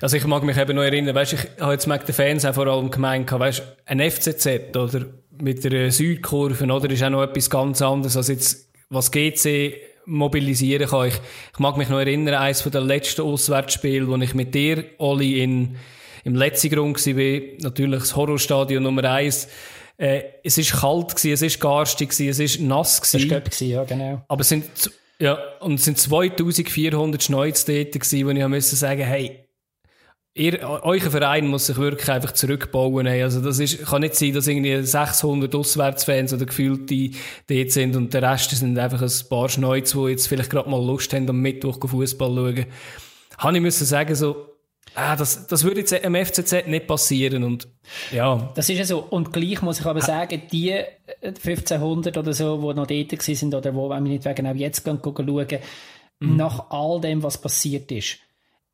[0.00, 2.54] Also ich mag mich eben noch erinnern, weißt, ich habe jetzt mit den Fans auch
[2.54, 5.06] vor allem gemeint, weißt, ein FCZ oder
[5.40, 9.74] mit der Südkurve, oder, ist auch noch etwas ganz anderes als jetzt, was GC
[10.06, 11.08] mobilisieren kann.
[11.08, 11.14] Ich,
[11.52, 15.76] ich mag mich noch erinnern, eines der letzten Auswärtsspiele, wo ich mit dir, Oli, in,
[16.24, 19.48] im letzten Grund war, natürlich das Horrorstadion Nummer eins.
[19.96, 23.30] Äh, es ist kalt gewesen, es ist garstig gewesen, es ist nass gewesen.
[23.30, 24.22] Das war ja, genau.
[24.28, 24.64] Aber es sind,
[25.18, 29.43] ja, und es sind 2400 Schneuz dort gewesen, wo ich musste sagen, hey,
[30.36, 33.06] Ihr, euer Verein muss sich wirklich einfach zurückbauen.
[33.06, 37.10] Also das ist, kann nicht sein, dass irgendwie 600 Auswärtsfans oder gefühlte
[37.46, 40.84] dort sind und der Rest sind einfach ein paar Schneuz, die jetzt vielleicht gerade mal
[40.84, 42.66] Lust haben, am Mittwoch Fußball zu schauen.
[43.38, 44.54] Habe ich müssen sagen, so,
[44.96, 47.68] ah, das, das würde jetzt im FCZ nicht passieren und,
[48.10, 48.52] ja.
[48.56, 49.00] Das ist ja so.
[49.00, 50.74] Und gleich muss ich aber sagen, die
[51.22, 54.84] 1500 oder so, die noch dort sind oder wo, wenn wir nicht wegen auch jetzt
[54.84, 55.46] schauen,
[56.18, 56.36] mhm.
[56.36, 58.18] nach all dem, was passiert ist,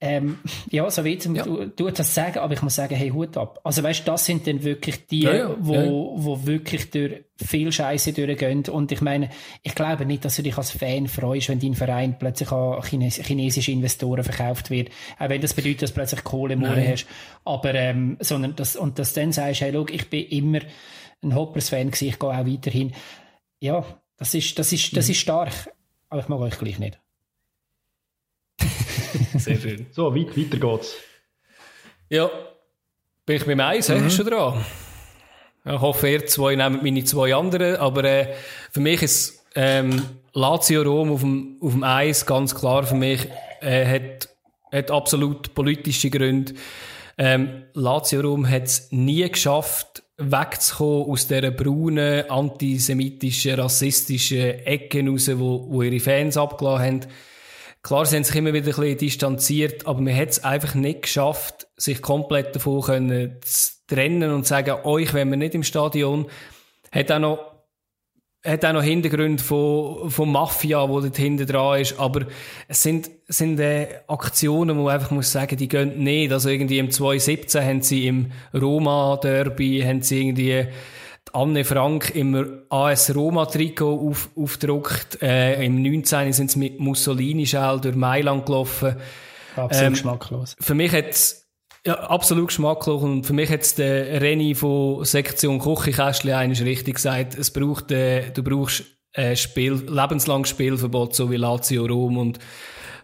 [0.01, 0.39] ähm,
[0.71, 1.45] ja, so wie ja.
[1.45, 3.61] du, du das sagen, aber ich muss sagen, hey, Hut ab.
[3.65, 5.57] Also weißt, das sind dann wirklich die, ja, ja.
[5.59, 8.65] Wo, wo wirklich durch viel Scheiße durchgehen.
[8.69, 9.31] Und ich meine,
[9.63, 13.17] ich glaube nicht, dass du dich als Fan freust, wenn dein Verein plötzlich an Chines
[13.17, 14.91] chinesische Investoren verkauft wird.
[15.19, 17.07] Auch wenn das bedeutet, dass du plötzlich Kohle im hast.
[17.45, 20.61] Aber, ähm, sondern das, und dass du dann sagst, hey, look, ich bin immer
[21.23, 22.93] ein Hoppers-Fan gewesen, ich gehe auch weiterhin.
[23.61, 23.85] Ja,
[24.17, 25.13] das ist, das ist, das mhm.
[25.13, 25.73] ist stark.
[26.09, 27.00] Aber ich mag euch gleich nicht.
[29.39, 29.87] Sehr schön.
[29.93, 30.97] So, weit, weiter geht's.
[32.09, 32.31] Ja,
[33.27, 34.11] bin ich beim Eis, mhm.
[34.11, 34.65] schon dran.
[35.65, 38.35] Ich hoffe, ihr zwei nehmt meine zwei anderen, aber äh,
[38.71, 40.03] für mich ist ähm,
[40.33, 43.29] Lazio Rom auf dem, auf dem Eis ganz klar für mich,
[43.61, 44.29] äh, hat,
[44.73, 46.55] hat absolut politische Gründe.
[47.19, 55.31] Ähm, Lazio Rom hat es nie geschafft, wegzukommen aus dieser braunen, antisemitischen, rassistischen Ecke raus,
[55.35, 57.01] wo, wo ihre Fans abgelassen haben.
[57.83, 61.03] Klar, sie haben sich immer wieder ein bisschen distanziert, aber man hat es einfach nicht
[61.03, 65.63] geschafft, sich komplett davon können zu trennen und zu sagen, euch, wenn wir nicht im
[65.63, 66.27] Stadion,
[66.93, 67.51] hat auch noch
[68.45, 72.27] hat auch noch Hintergründe von, von Mafia, wo dort hinten dran ist, aber
[72.69, 76.33] es sind, sind äh, Aktionen, wo man einfach muss sagen, die gehen nicht.
[76.33, 80.67] Also irgendwie im 2017 haben sie im Roma-Derby, haben sie irgendwie
[81.33, 85.23] Anne Frank immer AS Roma-Trikot auf, aufgedruckt.
[85.23, 86.33] Äh, Im 19.
[86.33, 88.97] sind sie mit Mussolini-Schal durch Mailand gelaufen.
[89.57, 90.57] Absolut ähm, geschmacklos.
[90.61, 91.41] Für mich hat
[91.87, 93.03] ja, absolut geschmacklos.
[93.03, 97.39] Und für mich hat der Renny von Sektion Küchenkästchen eigentlich richtig gesagt.
[97.39, 102.19] Es braucht, äh, du brauchst äh, Spiel, lebenslanges Spielverbot, so wie Lazio Rom.
[102.19, 102.39] Und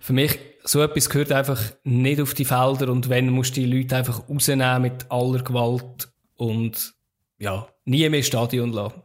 [0.01, 2.91] für mich, so etwas gehört einfach nicht auf die Felder.
[2.91, 6.95] Und wenn, musst du die Leute einfach rausnehmen mit aller Gewalt und,
[7.39, 9.03] ja, nie mehr Stadion lassen.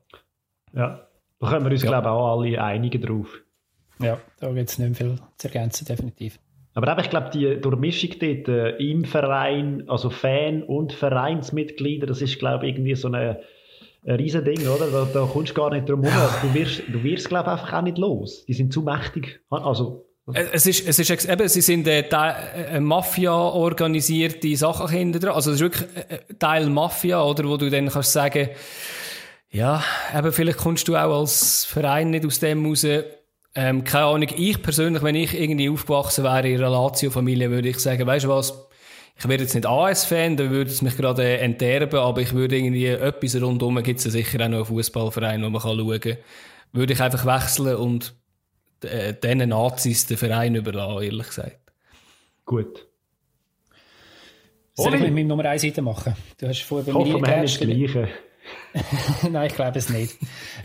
[0.73, 1.07] Ja,
[1.39, 1.89] da können wir uns, ja.
[1.89, 3.41] glaube ich, auch alle einigen drauf.
[3.99, 6.39] Ja, da gibt es nicht viel zu ergänzen, definitiv.
[6.73, 12.39] Aber ich glaube, die Durchmischung dort äh, im Verein, also Fan und Vereinsmitglieder, das ist,
[12.39, 13.41] glaube ich, irgendwie so eine,
[14.05, 14.87] ein riesen Ding, oder?
[14.89, 16.29] Da, da kommst du gar nicht drum herum.
[16.41, 18.45] Du wirst, du wirst, glaube ich, einfach auch nicht los.
[18.45, 19.41] Die sind zu mächtig.
[19.49, 25.33] Also, es ist, es ist eben, sie sind äh, äh, Mafia organisierte Sachen hinter dran.
[25.33, 27.45] Also, es ist wirklich äh, äh, Teil Mafia, oder?
[27.45, 28.49] Wo du dann kannst sagen,
[29.49, 29.83] ja,
[30.17, 32.85] eben, vielleicht kommst du auch als Verein nicht aus dem raus,
[33.53, 37.79] ähm, keine Ahnung, ich persönlich, wenn ich irgendwie aufgewachsen wäre in einer Lazio-Familie, würde ich
[37.79, 38.53] sagen, weißt du was,
[39.17, 42.87] ich werde jetzt nicht AS-Fan, dann würde es mich gerade enterben, aber ich würde irgendwie
[42.87, 46.17] etwas rundherum, gibt es sicher auch noch einen Fußballverein, wo man kann schauen kann,
[46.71, 48.13] würde ich einfach wechseln und
[48.83, 51.59] äh, diesen Nazis den Verein überlassen, ehrlich gesagt.
[52.45, 52.87] Gut.
[54.73, 56.15] Soll ich mit meinem Nummer 1 weitermachen?
[56.39, 58.09] Du hast vorher bei mir das Gleiche.
[59.29, 60.17] Nein, ich glaube es nicht.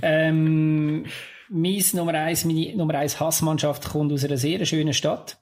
[0.03, 1.05] ähm,
[1.49, 5.39] mein Nummer eins, meine Nummer eins Hassmannschaft kommt aus einer sehr schönen Stadt.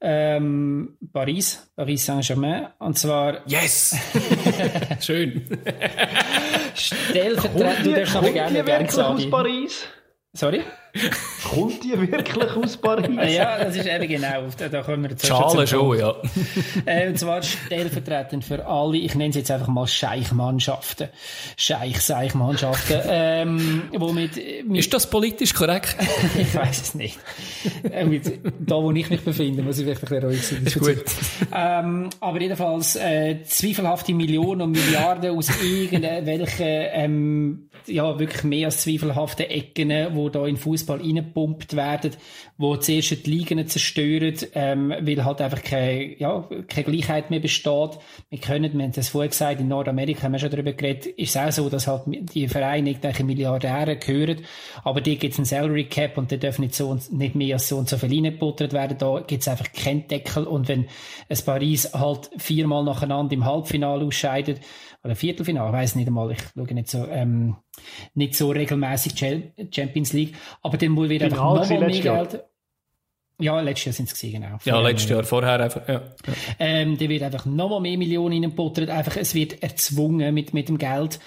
[0.00, 2.68] Ähm, Paris, Paris Saint-Germain.
[2.80, 3.46] Und zwar.
[3.46, 3.96] Yes!
[5.00, 5.46] Schön.
[6.74, 7.86] Stellvertretend.
[7.86, 9.14] Du darfst noch gerne, gerne sagen.
[9.14, 9.86] aus Paris?
[10.32, 10.62] Sorry?
[11.48, 13.34] Kommt die wirklich aus Paris?
[13.34, 14.44] ja, das ist eben genau.
[14.58, 16.14] Da, da kommen wir Schale schon, ja.
[16.84, 21.08] äh, und zwar stellvertretend für alle, ich nenne es jetzt einfach mal Scheichmannschaften.
[21.56, 23.00] Scheich-Seich-Mannschaften.
[23.06, 24.36] ähm, wo mit,
[24.66, 25.96] mit, ist das politisch korrekt?
[26.38, 27.18] ich weiß es nicht.
[27.90, 30.66] Äh, mit, da, wo ich mich befinde, muss ich vielleicht ein bisschen ruhig sein.
[30.66, 31.04] Ist gut.
[31.54, 38.82] Ähm, aber jedenfalls äh, zweifelhafte Millionen und Milliarden aus irgendwelchen, ähm, ja, wirklich mehr als
[38.82, 42.12] zweifelhaften Ecken, wo da in Fußball reingepumpt werden,
[42.58, 47.98] wo zuerst die Ligen zerstören, ähm, weil halt einfach keine, ja, keine Gleichheit mehr besteht.
[48.30, 51.30] Wir können, wir haben das vorher gesagt, in Nordamerika haben wir schon darüber geredet, ist
[51.30, 54.42] es auch so, dass halt die Vereine irgendwelche Milliardäre gehören,
[54.84, 57.68] aber die gibt es einen Salary Cap und die dürfen nicht so nicht mehr als
[57.68, 58.98] so und so viel reingebuttert werden.
[58.98, 60.86] Da gibt es einfach keinen Deckel und wenn
[61.28, 64.60] es Paris halt viermal nacheinander im Halbfinale ausscheidet,
[65.04, 67.56] oder Viertelfinale, ich weiß nicht einmal, ich schaue nicht so, ähm,
[68.14, 69.14] nicht so regelmäßig
[69.70, 72.44] Champions League, aber dann muss wieder einfach nochmal mehr Geld.
[73.38, 74.58] Ja, letztes Jahr sind es gesehen, genau.
[74.64, 76.02] Ja, letztes Jahr, vorher einfach, ja.
[76.60, 80.78] Ähm, da wird einfach nochmal mehr Millionen reingebuttert, einfach, es wird erzwungen mit, mit dem
[80.78, 81.18] Geld.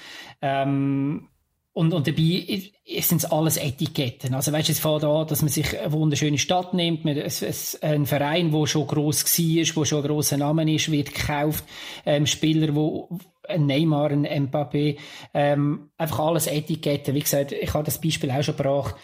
[0.42, 1.28] Ähm,
[1.74, 2.72] und, und dabei
[3.02, 4.34] sind es alles Etiketten.
[4.34, 7.42] Also weißt du, es fängt an, dass man sich eine wunderschöne Stadt nimmt, man, es,
[7.42, 11.66] es, ein Verein, der schon gross war, wo schon ein grosser Name ist, wird gekauft,
[12.06, 13.20] ähm, Spieler, wo
[13.50, 14.98] ein Neymar, ein Mbappé,
[15.34, 17.16] ähm, einfach alles Etiketten.
[17.16, 18.96] Wie gesagt, ich habe das Beispiel auch schon gebracht.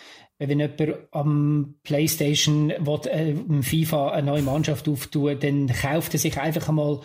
[0.44, 0.82] Wenn jemand
[1.12, 7.02] am Playstation will, äh, FIFA eine neue Mannschaft auftun, dann kauft er sich einfach einmal,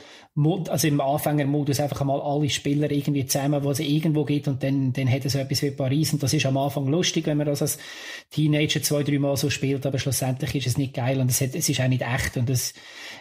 [0.70, 4.94] also im Anfängermodus einfach einmal alle Spieler irgendwie zusammen, wo es irgendwo gibt und dann,
[4.94, 7.46] dann hat er so etwas wie Paris und das ist am Anfang lustig, wenn man
[7.46, 7.78] das als
[8.30, 11.54] Teenager zwei, drei Mal so spielt, aber schlussendlich ist es nicht geil und es, hat,
[11.54, 12.72] es ist auch nicht echt und das,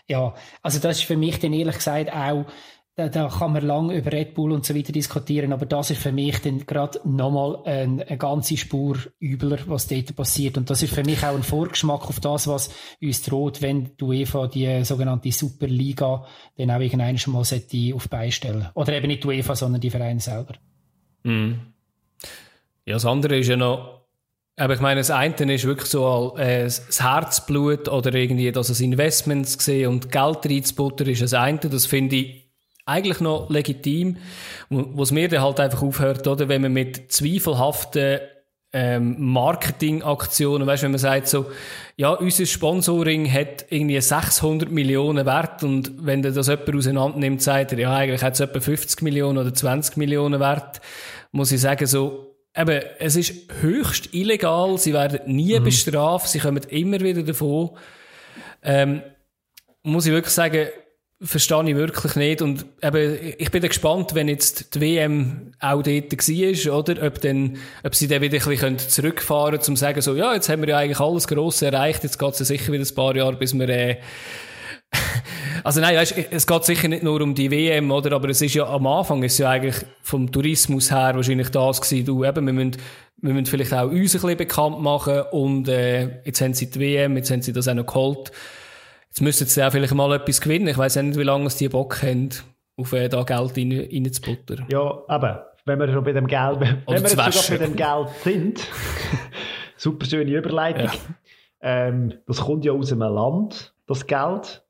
[0.08, 2.46] ja, also das ist für mich dann ehrlich gesagt auch
[2.96, 6.02] da, da kann man lange über Red Bull und so weiter diskutieren, aber das ist
[6.02, 10.58] für mich dann gerade nochmal eine, eine ganze Spur übler, was dort passiert.
[10.58, 12.70] Und das ist für mich auch ein Vorgeschmack auf das, was
[13.02, 16.26] uns droht, wenn die UEFA die sogenannte Superliga
[16.58, 18.70] dann auch irgendwann mal auf beistellen.
[18.76, 20.54] Oder eben nicht die UEFA, sondern die Vereine selber.
[21.24, 21.54] Mm.
[22.86, 24.06] Ja, das andere ist ja noch,
[24.56, 28.80] aber ich meine, das eine ist wirklich so äh, das Herzblut oder irgendwie, dass es
[28.80, 31.60] Investments gesehen und Geld reinzubuttern ist das eine.
[31.60, 32.45] Das finde ich
[32.86, 34.18] eigentlich noch legitim,
[34.70, 38.20] wo es mir dann halt einfach aufhört, oder, wenn man mit zweifelhaften
[38.74, 41.46] ähm, Marketingaktionen, weißt, wenn man sagt so,
[41.96, 47.72] ja, unser Sponsoring hat irgendwie 600 Millionen Wert und wenn das jemand auseinander nimmt, sagt
[47.72, 50.82] er, ja, eigentlich hat es etwa 50 Millionen oder 20 Millionen Wert,
[51.32, 55.64] muss ich sagen so, eben, es ist höchst illegal, sie werden nie mhm.
[55.64, 57.72] bestraft, sie kommen immer wieder davon.
[58.62, 59.02] Ähm,
[59.84, 60.68] muss ich wirklich sagen,
[61.26, 62.42] verstehe ich wirklich nicht.
[62.42, 67.08] Und eben, ich bin gespannt, wenn jetzt die WM auch dort war, oder?
[67.08, 70.34] Ob, dann, ob sie dann wieder ein bisschen zurückfahren können, um zu sagen, so, ja,
[70.34, 72.96] jetzt haben wir ja eigentlich alles Grosse erreicht, jetzt geht es ja sicher wieder ein
[72.96, 73.98] paar Jahre, bis wir, äh,
[75.64, 78.12] Also nein, weißt, es geht sicher nicht nur um die WM, oder?
[78.14, 82.06] Aber es ist ja am Anfang ist ja eigentlich vom Tourismus her wahrscheinlich das gewesen,
[82.06, 82.78] du eben, wir müssen,
[83.18, 86.80] wir müssen vielleicht auch uns ein bisschen bekannt machen und äh, jetzt haben sie die
[86.80, 88.32] WM, jetzt haben sie das auch noch geholt.
[89.16, 90.68] Jetzt müssen sie auch vielleicht mal etwas gewinnen.
[90.68, 92.32] Ich weiß nicht, wie lange es die Bock haben,
[92.76, 94.66] auf äh, da Geld rein, reinzubuttern.
[94.68, 98.10] Ja, eben, wenn wir schon bei dem Geld, wenn wir jetzt sogar bei dem Geld
[98.26, 98.68] sind,
[99.78, 100.88] super schöne Überleitung.
[100.88, 100.92] Ja.
[101.62, 104.66] Ähm, das kommt ja aus einem Land, das Geld,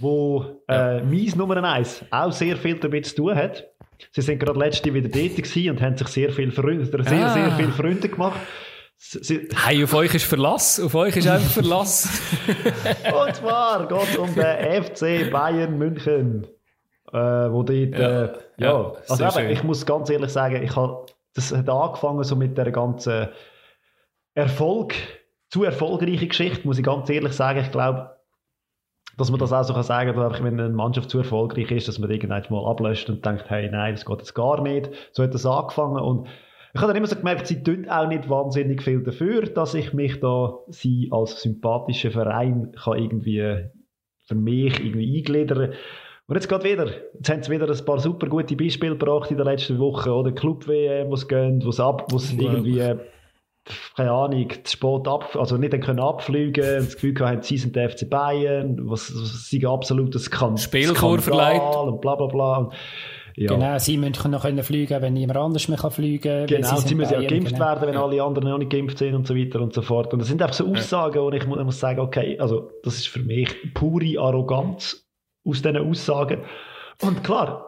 [0.00, 1.04] wo äh, ja.
[1.04, 3.68] Mies Nummer 1 auch sehr viel damit zu tun hat.
[4.10, 7.34] Sie sind gerade letzte wieder dort und haben sich sehr viel Freunde, sehr, ah.
[7.34, 8.40] sehr viel Freunde gemacht.
[9.64, 10.78] Hey, auf euch ist Verlass.
[10.78, 12.20] Auf euch ist einfach Verlass.
[13.26, 16.46] und zwar geht es um den FC Bayern München.
[17.12, 17.16] Äh,
[17.50, 18.92] wo dort, ja, äh, ja, ja.
[19.08, 22.70] also eben, ich muss ganz ehrlich sagen, ich habe, das hat angefangen so mit der
[22.70, 23.28] ganzen
[24.34, 24.94] Erfolg,
[25.48, 27.60] zu erfolgreichen Geschichte, muss ich ganz ehrlich sagen.
[27.60, 28.16] Ich glaube,
[29.16, 31.98] dass man das auch so kann sagen kann, wenn eine Mannschaft zu erfolgreich ist, dass
[31.98, 34.90] man irgendwann mal ablöscht und denkt, hey, nein, das geht jetzt gar nicht.
[35.12, 36.28] So hat das angefangen und
[36.72, 39.92] ich habe dann immer so gemerkt, sie tun auch nicht wahnsinnig viel dafür, dass ich
[39.92, 43.70] mich da sie als sympathischer Verein kann irgendwie
[44.26, 45.72] für mich irgendwie eingliedern.
[46.26, 46.86] Und jetzt geht wieder.
[47.14, 50.12] Jetzt haben sie wieder ein paar super gute Beispiele gebracht in der letzten Woche.
[50.12, 52.94] Oder Club-WM, wo es gehen, wo es ab, wo es irgendwie
[53.96, 57.58] keine Ahnung, zu spät ab, also nicht dann können abfliegen und das Gefühl haben, sie
[57.58, 60.56] sind der FC Bayern, was, was sie absolut das kann.
[60.56, 61.18] Spielchor
[61.84, 62.56] und bla bla bla.
[62.58, 62.72] Und,
[63.36, 63.54] ja.
[63.54, 66.46] Genau, sie müssen noch können fliegen, wenn niemand anders mehr kann fliegen kann.
[66.46, 67.66] Genau, sie, sie müssen ja geimpft genau.
[67.66, 68.04] werden, wenn ja.
[68.04, 70.12] alle anderen noch nicht geimpft sind und so weiter und so fort.
[70.12, 73.08] Und das sind einfach so Aussagen, wo ich, ich muss sagen, okay, also das ist
[73.08, 75.06] für mich pure Arroganz
[75.44, 76.42] aus diesen Aussagen.
[77.02, 77.66] Und klar,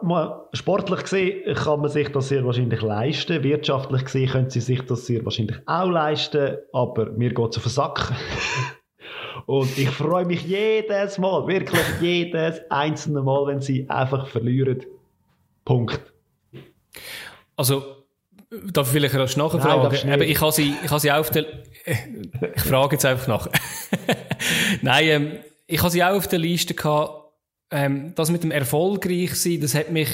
[0.53, 3.43] sportlich gesehen kann man sich das sehr wahrscheinlich leisten.
[3.43, 6.57] Wirtschaftlich gesehen können sie sich das sehr wahrscheinlich auch leisten.
[6.71, 8.13] Aber mir geht es auf den Sack.
[9.45, 14.85] Und ich freue mich jedes Mal, wirklich jedes einzelne Mal, wenn sie einfach verlieren.
[15.65, 15.99] Punkt.
[17.55, 18.03] Also,
[18.71, 20.07] darf ich vielleicht rasch nachfragen?
[20.07, 21.45] Nein, ich habe sie, ich habe sie auf der,
[22.55, 23.47] ich frage jetzt einfach nach.
[24.81, 25.31] Nein, ähm,
[25.67, 27.31] ich habe sie auch auf der Liste gehabt,
[27.71, 30.09] ähm, das mit dem erfolgreich sein, das hat mich,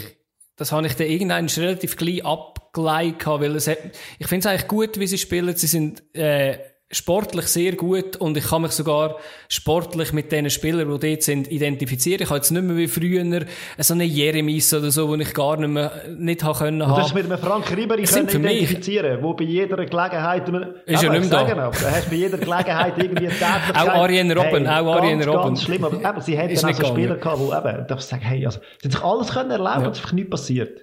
[0.55, 3.79] das habe ich dann irgendwann relativ gleich abgeleitet, weil es hat,
[4.17, 5.55] ich finde es eigentlich gut, wie sie spielen.
[5.55, 6.59] Sie sind, äh,
[6.91, 9.17] sportlich sehr gut und ich kann mich sogar
[9.47, 12.23] sportlich mit den Spielern, die dort sind, identifizieren.
[12.23, 13.45] Ich habe jetzt nicht mehr wie früher
[13.77, 16.79] so einen Jeremies oder so, wo ich gar nicht mehr nicht haben können.
[16.79, 20.49] Du hast mit einem Frank Ribery können identifizieren, wo bei jeder Gelegenheit
[20.85, 21.69] ist ja nicht mehr da.
[21.69, 23.75] Du hast bei jeder Gelegenheit irgendwie Tätigkeit.
[23.75, 25.43] auch Arjen Robben, hey, auch Arjen Robben.
[25.43, 28.23] Ganz schlimm, aber eben, sie hätten auch so Spieler gehabt, die eben, darf ich sagen,
[28.23, 29.89] hey, also, sie haben sich alles können erlauben, ja.
[29.89, 30.81] es ist einfach nichts passiert.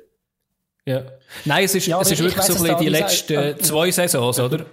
[0.84, 1.02] Ja.
[1.44, 4.66] Nein, es ist, ja, es ist wirklich so ein bisschen die letzten zwei Saisons, oder?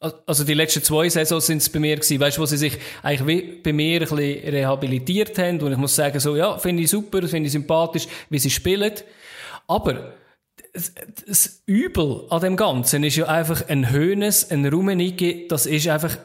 [0.00, 3.62] Also die letzten zwei Saisons sind es bei mir gewesen, weißt wo sie sich eigentlich
[3.64, 7.26] bei mir ein bisschen rehabilitiert haben und ich muss sagen so, ja, finde ich super,
[7.26, 8.92] finde ich sympathisch, wie sie spielen,
[9.66, 10.14] aber
[11.26, 16.16] das Übel an dem Ganzen ist ja einfach ein Hönes, ein Rummenigge, das ist einfach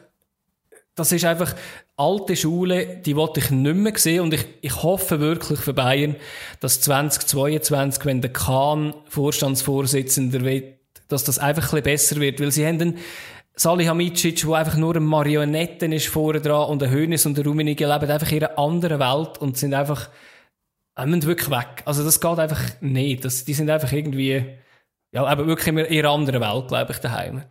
[0.94, 1.54] das ist einfach
[1.96, 6.16] alte Schule, die wollte ich nicht mehr sehen und ich, ich hoffe wirklich für Bayern,
[6.60, 12.52] dass 2022, wenn der Kahn Vorstandsvorsitzender wird, dass das einfach ein bisschen besser wird, weil
[12.52, 12.98] sie haben einen
[13.56, 17.86] Salihamidzic, der einfach nur ein Marionetten ist vorne dran und ein Hönes und ein Rummenigge
[17.86, 20.10] leben einfach in einer anderen Welt und sind einfach,
[20.96, 21.82] äh, müssen wirklich weg.
[21.84, 23.24] Also das geht einfach nicht.
[23.24, 24.44] Das, die sind einfach irgendwie,
[25.12, 27.42] ja, aber wirklich in einer anderen Welt, glaube ich, daheim.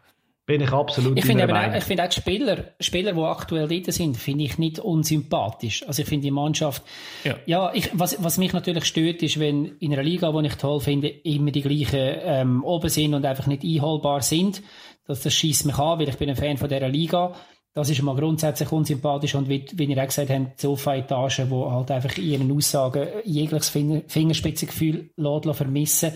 [0.45, 3.93] Bin ich absolut Ich finde auch, ich finde auch die Spieler, Spieler, die aktuell dort
[3.93, 5.87] sind, finde ich nicht unsympathisch.
[5.87, 6.83] Also ich finde die Mannschaft,
[7.23, 10.55] ja, ja ich, was, was mich natürlich stört, ist, wenn in einer Liga, die ich
[10.55, 14.61] toll finde, immer die gleichen ähm, oben sind und einfach nicht einholbar sind
[15.05, 17.33] dass das schießt mich an, weil ich bin ein Fan von dieser Liga.
[17.73, 21.89] Das ist mal grundsätzlich unsympathisch und wie, wie ihr auch gesagt habt, Sofa-Etagen, wo halt
[21.89, 25.09] einfach in ihren Aussagen jegliches Fingerspitzengefühl
[25.53, 26.11] vermissen,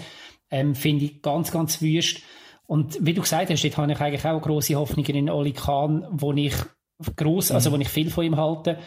[0.51, 2.21] ähm, finde ich ganz, ganz wüst.
[2.67, 6.05] Und wie du gesagt hast, dort habe ich eigentlich auch grosse Hoffnungen in Oli Kahn,
[6.11, 6.53] wo ich
[7.15, 8.77] gross, also wo ich viel von ihm halte.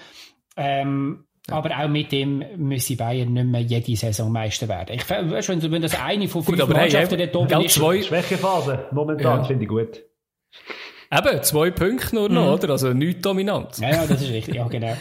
[0.56, 4.94] Ähm, aber auch mit dem müssen Bayern nicht mehr jede Saison Meister werden.
[4.94, 7.74] Ich weißt, wenn, wenn das eine von fünf gut, Mannschaften hey, dort oben ist.
[7.74, 8.02] Zwei.
[8.02, 9.44] Schwächephase, momentan, ja.
[9.44, 10.02] finde ich gut.
[11.12, 12.52] Eben, zwei Punkte nur noch, mhm.
[12.52, 12.70] oder?
[12.70, 13.78] Also nicht dominant.
[13.78, 14.96] Ja, ja, das ist richtig, ja, genau.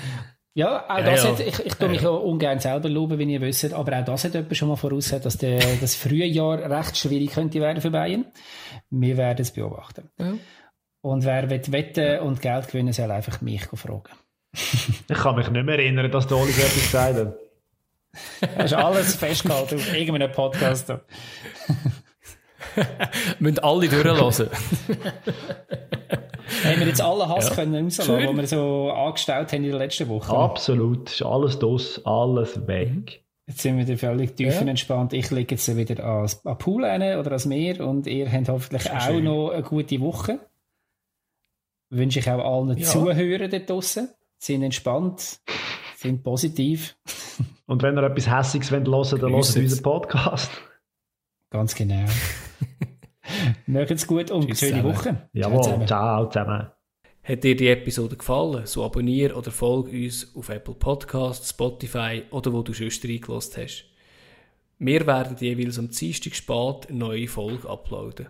[0.55, 3.39] Ja, auch das ja, Hat, ich, ich tue mich ja ungern selber loben, wie ihr
[3.39, 6.97] wisst, aber auch das hat jemand schon mal vorausgesagt, dass der, das frühe Jahr recht
[6.97, 8.25] schwierig könnte werden für Bayern.
[8.89, 10.09] Wir werden es beobachten.
[10.19, 10.33] Ja.
[11.01, 14.09] Und wer will wetten und Geld gewinnen, soll einfach mich fragen.
[14.53, 17.35] Ich kann mich nicht mehr erinnern, dass der Oli so etwas gesagt hat.
[18.57, 20.89] Hast alles festgehalten auf irgendeinem Podcast.
[23.39, 24.49] Müssen alle durchlassen.
[26.63, 27.55] haben wir jetzt alle Hass ja.
[27.55, 30.35] können rauslassen, was wir so angestellt haben in der letzten Woche?
[30.35, 32.89] Absolut, ist alles dos, alles weg.
[32.89, 33.05] Mhm.
[33.47, 35.13] Jetzt sind wir wieder völlig tiefenentspannt.
[35.13, 35.19] Ja.
[35.19, 38.91] Ich lege jetzt wieder ans, an Pool rein oder ans Meer und ihr habt hoffentlich
[38.91, 39.23] auch schön.
[39.23, 40.39] noch eine gute Woche.
[41.89, 42.85] Wünsche ich auch allen ja.
[42.85, 44.09] Zuhörern dort draussen.
[44.39, 45.41] Sind entspannt,
[45.95, 46.95] sind positiv.
[47.67, 50.49] Und wenn ihr etwas Hässiges wollt hören, dann hört unseren Podcast.
[51.51, 52.05] Ganz genau.
[53.67, 55.29] Macht's gut und Tschüss schöne Woche.
[55.33, 55.87] Jawohl, ciao zusammen.
[55.87, 56.67] Ciao zusammen.
[57.21, 62.51] Hat dir die Episode gefallen, so abonniere oder folge uns auf Apple Podcasts, Spotify oder
[62.53, 63.85] wo du sonst reingelassen hast.
[64.79, 68.29] Wir werden jeweils am Dienstag spät eine neue Folge uploaden.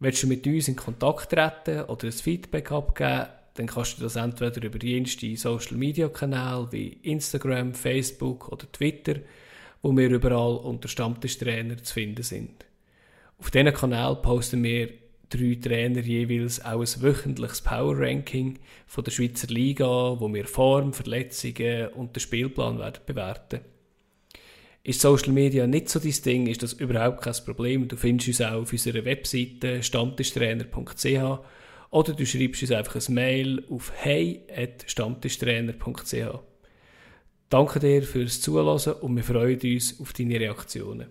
[0.00, 4.16] Willst du mit uns in Kontakt treten oder ein Feedback abgeben, dann kannst du das
[4.16, 9.16] entweder über jenste Social Media Kanäle wie Instagram, Facebook oder Twitter,
[9.82, 12.64] wo wir überall unter Stammtischtrainer zu finden sind.
[13.38, 14.92] Auf diesen Kanal posten wir
[15.28, 20.92] drei Trainer jeweils auch ein wöchentliches Power Ranking von der Schweizer Liga, wo wir Form,
[20.92, 23.60] Verletzungen und den Spielplan werden bewerten.
[24.82, 27.88] Ist Social Media nicht so dein Ding, ist das überhaupt kein Problem.
[27.88, 31.40] Du findest uns auch auf unserer Webseite stammtischtrainer.ch
[31.94, 36.40] oder du schreibst uns einfach ein Mail auf hey.stammtischtrainer.ch.
[37.48, 41.06] Danke dir fürs Zuhören und wir freuen uns auf deine Reaktionen.